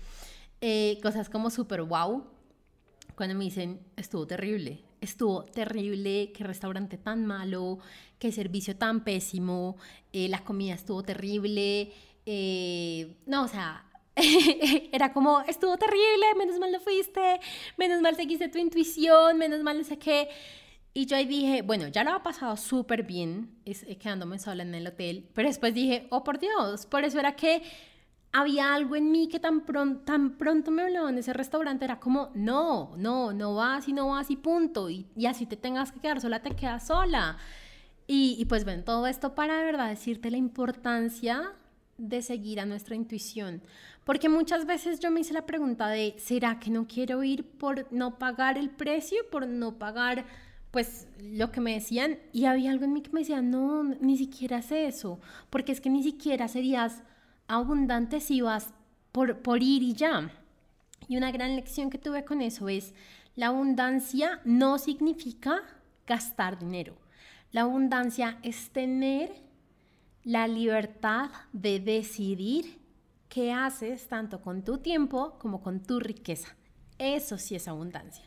[0.62, 2.26] eh, cosas como súper wow.
[3.18, 7.80] Cuando me dicen, estuvo terrible, estuvo terrible, qué restaurante tan malo,
[8.20, 9.78] qué servicio tan pésimo,
[10.14, 11.92] eh, la comida estuvo terrible,
[12.26, 13.86] eh, no, o sea,
[14.92, 17.40] era como, estuvo terrible, menos mal no fuiste,
[17.78, 20.30] menos mal seguiste tu intuición, menos mal no sé qué.
[20.94, 24.64] Y yo ahí dije, bueno, ya lo ha pasado súper bien es, eh, quedándome sola
[24.64, 27.64] en el hotel, pero después dije, oh por Dios, por eso era que
[28.34, 32.00] había algo en mí que tan, pronto, tan pronto me habló en ese restaurante, era
[32.00, 34.90] como, no, no, no vas y no vas y punto.
[34.90, 37.38] Y, y así te tengas que quedar sola, te quedas sola.
[38.08, 41.54] Y, y pues ven, todo esto para de verdad decirte la importancia
[41.98, 43.62] de seguir a nuestra intuición.
[44.06, 47.92] Porque muchas veces yo me hice la pregunta de, ¿será que no quiero ir por
[47.92, 50.26] no pagar el precio, por no pagar
[50.72, 52.18] pues lo que me decían?
[52.32, 55.20] Y había algo en mí que me decía, no, ni siquiera es eso,
[55.50, 57.04] porque es que ni siquiera serías
[57.56, 58.74] abundante si vas
[59.12, 60.32] por, por ir y ya.
[61.08, 62.94] Y una gran lección que tuve con eso es,
[63.36, 65.62] la abundancia no significa
[66.08, 66.96] gastar dinero.
[67.52, 69.32] La abundancia es tener
[70.24, 72.80] la libertad de decidir
[73.28, 76.56] qué haces tanto con tu tiempo como con tu riqueza.
[76.98, 78.24] Eso sí es abundancia.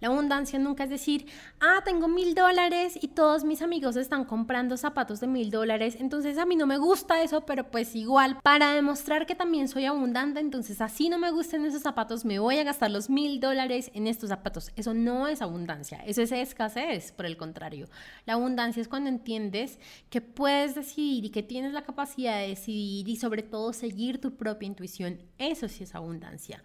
[0.00, 1.26] La abundancia nunca es decir,
[1.60, 6.38] ah, tengo mil dólares y todos mis amigos están comprando zapatos de mil dólares, entonces
[6.38, 10.40] a mí no me gusta eso, pero pues igual, para demostrar que también soy abundante,
[10.40, 14.06] entonces así no me gustan esos zapatos, me voy a gastar los mil dólares en
[14.06, 14.70] estos zapatos.
[14.76, 17.88] Eso no es abundancia, eso es escasez, por el contrario.
[18.26, 19.78] La abundancia es cuando entiendes
[20.10, 24.36] que puedes decidir y que tienes la capacidad de decidir y sobre todo seguir tu
[24.36, 25.20] propia intuición.
[25.38, 26.62] Eso sí es abundancia.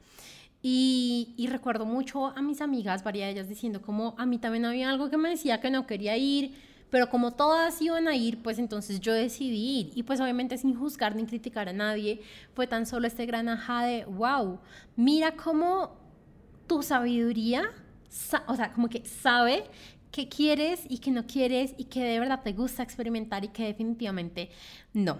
[0.65, 4.89] Y, recuerdo mucho a mis amigas, varias de ellas diciendo como a mí también había
[4.89, 6.55] algo que me decía que no quería ir,
[6.89, 9.91] pero como todas iban a ir, pues entonces yo decidí ir.
[9.93, 12.21] Y pues obviamente sin juzgar ni criticar a nadie,
[12.53, 14.61] fue tan solo este gran ajá de, wow,
[14.95, 15.97] mira cómo
[16.65, 17.63] tu sabiduría,
[18.47, 19.65] o sea, como que sabe
[20.11, 23.65] qué quieres y qué no quieres y que de verdad te gusta experimentar y que
[23.65, 24.49] definitivamente
[24.93, 25.19] no.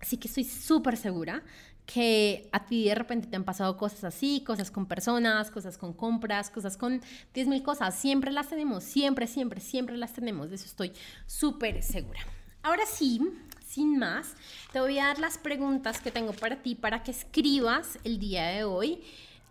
[0.00, 1.44] Así que estoy súper segura
[1.86, 5.92] que a ti de repente te han pasado cosas así, cosas con personas, cosas con
[5.92, 7.00] compras, cosas con
[7.32, 7.94] 10 mil cosas.
[7.94, 10.50] Siempre las tenemos, siempre, siempre, siempre las tenemos.
[10.50, 10.92] De eso estoy
[11.26, 12.20] súper segura.
[12.62, 13.20] Ahora sí,
[13.64, 14.34] sin más,
[14.72, 18.48] te voy a dar las preguntas que tengo para ti para que escribas el día
[18.48, 19.00] de hoy.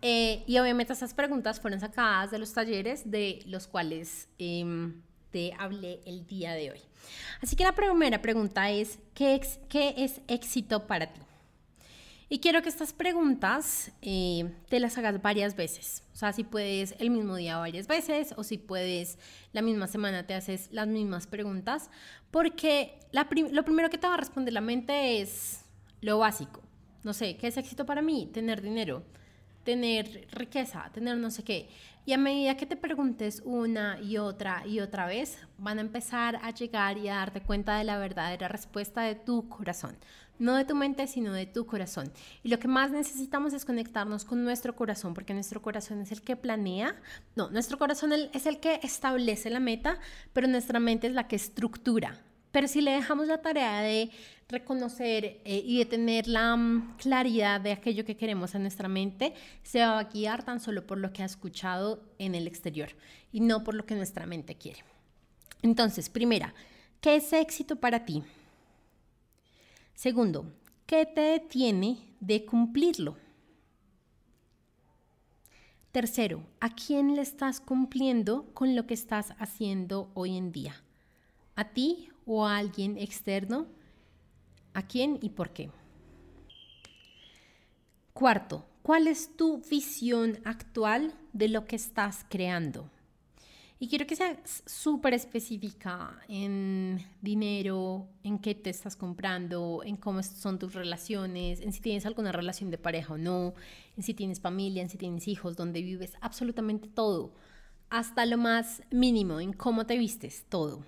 [0.02, 5.54] Eh, y obviamente esas preguntas fueron sacadas de los talleres de los cuales em, te
[5.58, 6.80] hablé el día de hoy.
[7.40, 11.20] Así que la primera pregunta es, ¿qué, qué es éxito para ti?
[12.28, 16.02] Y quiero que estas preguntas eh, te las hagas varias veces.
[16.12, 19.16] O sea, si puedes el mismo día varias veces o si puedes
[19.52, 21.88] la misma semana te haces las mismas preguntas.
[22.32, 25.64] Porque lo primero que te va a responder la mente es
[26.00, 26.62] lo básico.
[27.04, 28.28] No sé, ¿qué es éxito para mí?
[28.34, 29.04] Tener dinero,
[29.62, 31.68] tener riqueza, tener no sé qué.
[32.06, 36.40] Y a medida que te preguntes una y otra y otra vez, van a empezar
[36.42, 39.96] a llegar y a darte cuenta de la verdadera respuesta de tu corazón
[40.38, 42.12] no de tu mente, sino de tu corazón.
[42.42, 46.22] Y lo que más necesitamos es conectarnos con nuestro corazón, porque nuestro corazón es el
[46.22, 46.96] que planea,
[47.34, 49.98] no, nuestro corazón es el que establece la meta,
[50.32, 52.18] pero nuestra mente es la que estructura.
[52.56, 54.10] Pero si le dejamos la tarea de
[54.48, 59.34] reconocer eh, y de tener la mm, claridad de aquello que queremos en nuestra mente,
[59.62, 62.88] se va a guiar tan solo por lo que ha escuchado en el exterior
[63.30, 64.84] y no por lo que nuestra mente quiere.
[65.60, 66.54] Entonces, primera,
[67.02, 68.22] ¿qué es éxito para ti?
[69.96, 70.52] Segundo,
[70.84, 73.16] ¿qué te detiene de cumplirlo?
[75.90, 80.74] Tercero, ¿a quién le estás cumpliendo con lo que estás haciendo hoy en día?
[81.54, 83.68] ¿A ti o a alguien externo?
[84.74, 85.70] ¿A quién y por qué?
[88.12, 92.90] Cuarto, ¿cuál es tu visión actual de lo que estás creando?
[93.78, 100.22] Y quiero que seas súper específica en dinero, en qué te estás comprando, en cómo
[100.22, 103.52] son tus relaciones, en si tienes alguna relación de pareja o no,
[103.94, 107.34] en si tienes familia, en si tienes hijos, dónde vives, absolutamente todo.
[107.90, 110.82] Hasta lo más mínimo, en cómo te vistes, todo.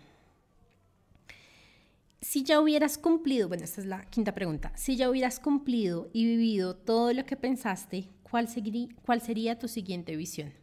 [2.22, 6.24] Si ya hubieras cumplido, bueno, esta es la quinta pregunta, si ya hubieras cumplido y
[6.24, 8.48] vivido todo lo que pensaste, ¿cuál,
[9.04, 10.54] cuál sería tu siguiente visión?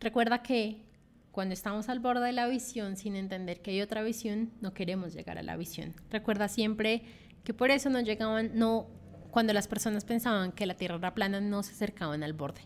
[0.00, 0.82] Recuerda que
[1.34, 5.12] cuando estamos al borde de la visión sin entender que hay otra visión, no queremos
[5.14, 5.92] llegar a la visión.
[6.08, 7.02] Recuerda siempre
[7.42, 8.86] que por eso no llegaban, no,
[9.32, 12.60] cuando las personas pensaban que la Tierra era plana, no se acercaban al borde,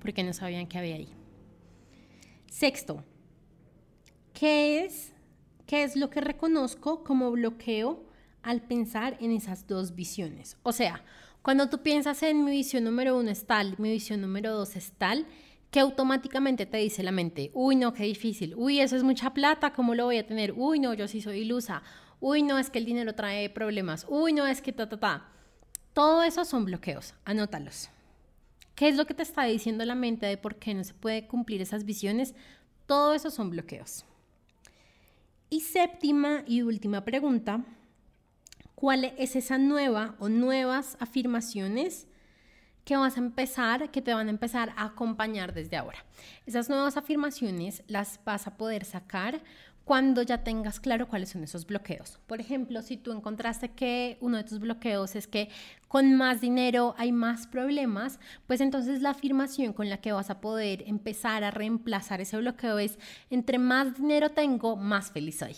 [0.00, 1.12] porque no sabían qué había ahí.
[2.48, 3.04] Sexto,
[4.32, 5.12] ¿qué es,
[5.66, 8.06] qué es lo que reconozco como bloqueo
[8.42, 10.56] al pensar en esas dos visiones?
[10.62, 11.04] O sea,
[11.42, 14.92] cuando tú piensas en mi visión número uno es tal, mi visión número dos es
[14.92, 15.26] tal,
[15.74, 19.72] que automáticamente te dice la mente, uy, no, qué difícil, uy, eso es mucha plata,
[19.72, 20.52] ¿cómo lo voy a tener?
[20.52, 21.82] Uy, no, yo sí soy ilusa,
[22.20, 25.28] uy, no, es que el dinero trae problemas, uy, no, es que ta, ta, ta.
[25.92, 27.90] Todo eso son bloqueos, anótalos.
[28.76, 31.26] ¿Qué es lo que te está diciendo la mente de por qué no se puede
[31.26, 32.36] cumplir esas visiones?
[32.86, 34.04] Todo eso son bloqueos.
[35.50, 37.64] Y séptima y última pregunta,
[38.76, 42.06] ¿cuál es esa nueva o nuevas afirmaciones
[42.84, 46.04] que vas a empezar, que te van a empezar a acompañar desde ahora.
[46.46, 49.40] Esas nuevas afirmaciones las vas a poder sacar
[49.84, 52.18] cuando ya tengas claro cuáles son esos bloqueos.
[52.26, 55.50] Por ejemplo, si tú encontraste que uno de tus bloqueos es que
[55.88, 60.40] con más dinero hay más problemas, pues entonces la afirmación con la que vas a
[60.40, 62.98] poder empezar a reemplazar ese bloqueo es,
[63.30, 65.54] entre más dinero tengo, más feliz soy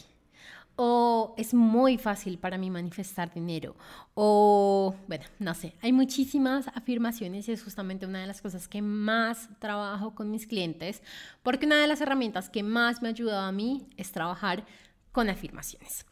[0.76, 3.74] o es muy fácil para mí manifestar dinero,
[4.14, 8.82] o bueno, no sé, hay muchísimas afirmaciones y es justamente una de las cosas que
[8.82, 11.02] más trabajo con mis clientes,
[11.42, 14.64] porque una de las herramientas que más me ha ayudado a mí es trabajar
[15.12, 16.04] con afirmaciones.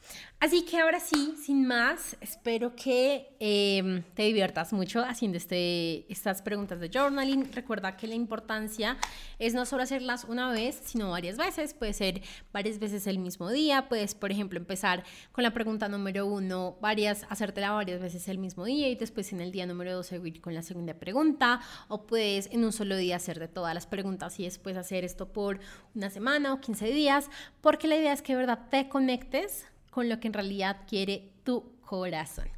[0.44, 6.42] Así que ahora sí, sin más, espero que em, te diviertas mucho haciendo este, estas
[6.42, 7.50] preguntas de journaling.
[7.54, 8.98] Recuerda que la importancia
[9.38, 11.72] es no solo hacerlas una vez, sino varias veces.
[11.72, 12.20] Puede ser
[12.52, 13.88] varias veces el mismo día.
[13.88, 18.66] Puedes, por ejemplo, empezar con la pregunta número uno, varias, hacértela varias veces el mismo
[18.66, 21.62] día y después en el día número dos seguir con la segunda pregunta.
[21.88, 25.32] O puedes en un solo día hacer de todas las preguntas y después hacer esto
[25.32, 25.58] por
[25.94, 27.30] una semana o 15 días,
[27.62, 29.64] porque la idea es que de verdad te conectes
[29.94, 32.48] con lo que en realidad quiere tu corazón.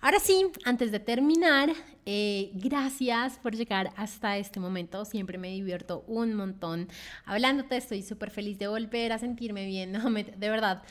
[0.00, 1.70] Ahora sí, antes de terminar,
[2.06, 5.04] eh, gracias por llegar hasta este momento.
[5.04, 6.88] Siempre me divierto un montón
[7.24, 7.76] hablándote.
[7.76, 9.90] Estoy súper feliz de volver a sentirme bien.
[9.98, 10.84] No, de verdad,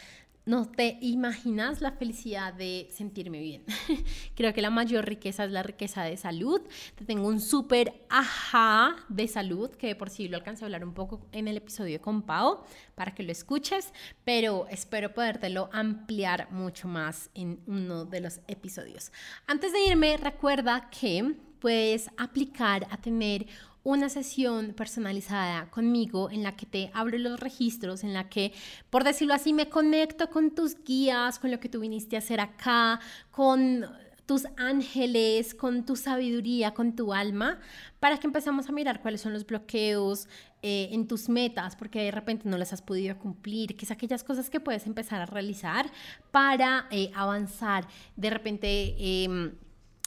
[0.48, 3.64] no te imaginas la felicidad de sentirme bien.
[4.36, 6.62] Creo que la mayor riqueza es la riqueza de salud.
[6.95, 10.93] Te tengo un súper ajá de salud, que por sí lo alcancé a hablar un
[10.93, 12.64] poco en el episodio con Pau,
[12.95, 13.93] para que lo escuches,
[14.24, 19.12] pero espero podértelo ampliar mucho más en uno de los episodios.
[19.48, 23.48] Antes de irme, recuerda que puedes aplicar a tener
[23.84, 28.54] una sesión personalizada conmigo en la que te abro los registros, en la que,
[28.90, 32.40] por decirlo así, me conecto con tus guías, con lo que tú viniste a hacer
[32.40, 33.00] acá,
[33.32, 33.86] con
[34.28, 37.60] tus ángeles, con tu sabiduría, con tu alma,
[38.00, 40.28] para que empecemos a mirar cuáles son los bloqueos
[40.62, 44.26] eh, en tus metas, porque de repente no las has podido cumplir, que es aquellas
[44.26, 45.90] cosas que puedes empezar a realizar
[46.30, 47.88] para eh, avanzar.
[48.16, 48.96] De repente...
[49.00, 49.56] Em,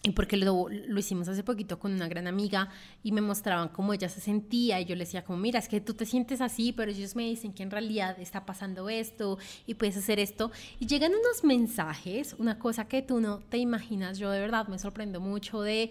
[0.02, 2.70] y porque lo, lo, hicimos hace poquito con una gran amiga
[3.02, 5.80] y me mostraban cómo ella se sentía y yo le decía como, mira, es que
[5.80, 9.74] tú te sientes así, pero ellos me dicen que en realidad está pasando esto y
[9.74, 10.52] puedes hacer esto.
[10.78, 14.78] Y llegan unos mensajes, una cosa que tú no te imaginas, yo de verdad me
[14.78, 15.90] sorprendo mucho de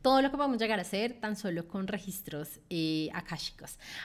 [0.00, 3.10] todo lo que podemos llegar a hacer tan solo con registros eh.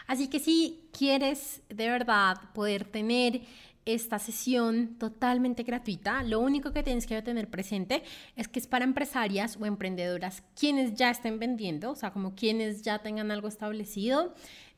[0.07, 3.41] Así que si quieres de verdad poder tener
[3.85, 6.23] esta sesión totalmente gratuita.
[6.23, 8.03] Lo único que tienes que tener presente
[8.35, 12.81] es que es para empresarias o emprendedoras quienes ya estén vendiendo, o sea, como quienes
[12.81, 14.33] ya tengan algo establecido,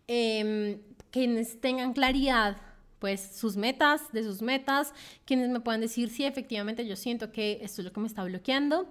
[0.08, 0.80] em,
[1.12, 2.58] quienes tengan claridad
[3.00, 4.94] pues sus metas, de sus metas,
[5.26, 8.24] quienes me puedan decir si efectivamente yo siento que esto es lo que me está
[8.24, 8.90] bloqueando.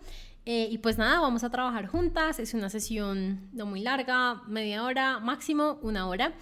[0.49, 2.39] Eh, y pues nada, vamos a trabajar juntas.
[2.39, 6.35] Es una sesión no muy larga, media hora, máximo una hora.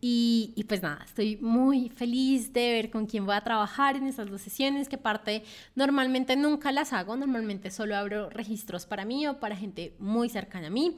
[0.00, 4.30] Y, pues nada, estoy muy feliz de ver con quién voy a trabajar en esas
[4.30, 5.42] dos sesiones, que parte
[5.74, 10.68] normalmente nunca las hago, normalmente solo abro registros para mí o para gente muy cercana
[10.68, 10.96] a mí.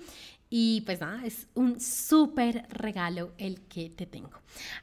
[0.53, 4.33] Y pues nada, es un súper regalo el que te tengo.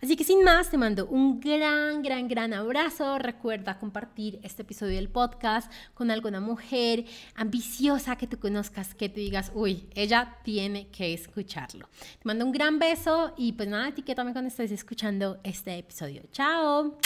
[0.02, 3.20] Así que sin más, te mando un gran, gran, gran abrazo.
[3.20, 7.04] Recuerda compartir este episodio del podcast con alguna mujer
[7.36, 11.90] ambiciosa que tú conozcas, que te digas, uy, ella tiene que escucharlo.
[11.90, 16.24] Te mando un gran beso y pues nada, etiquétame cuando estés escuchando este episodio.
[16.32, 16.98] Chao.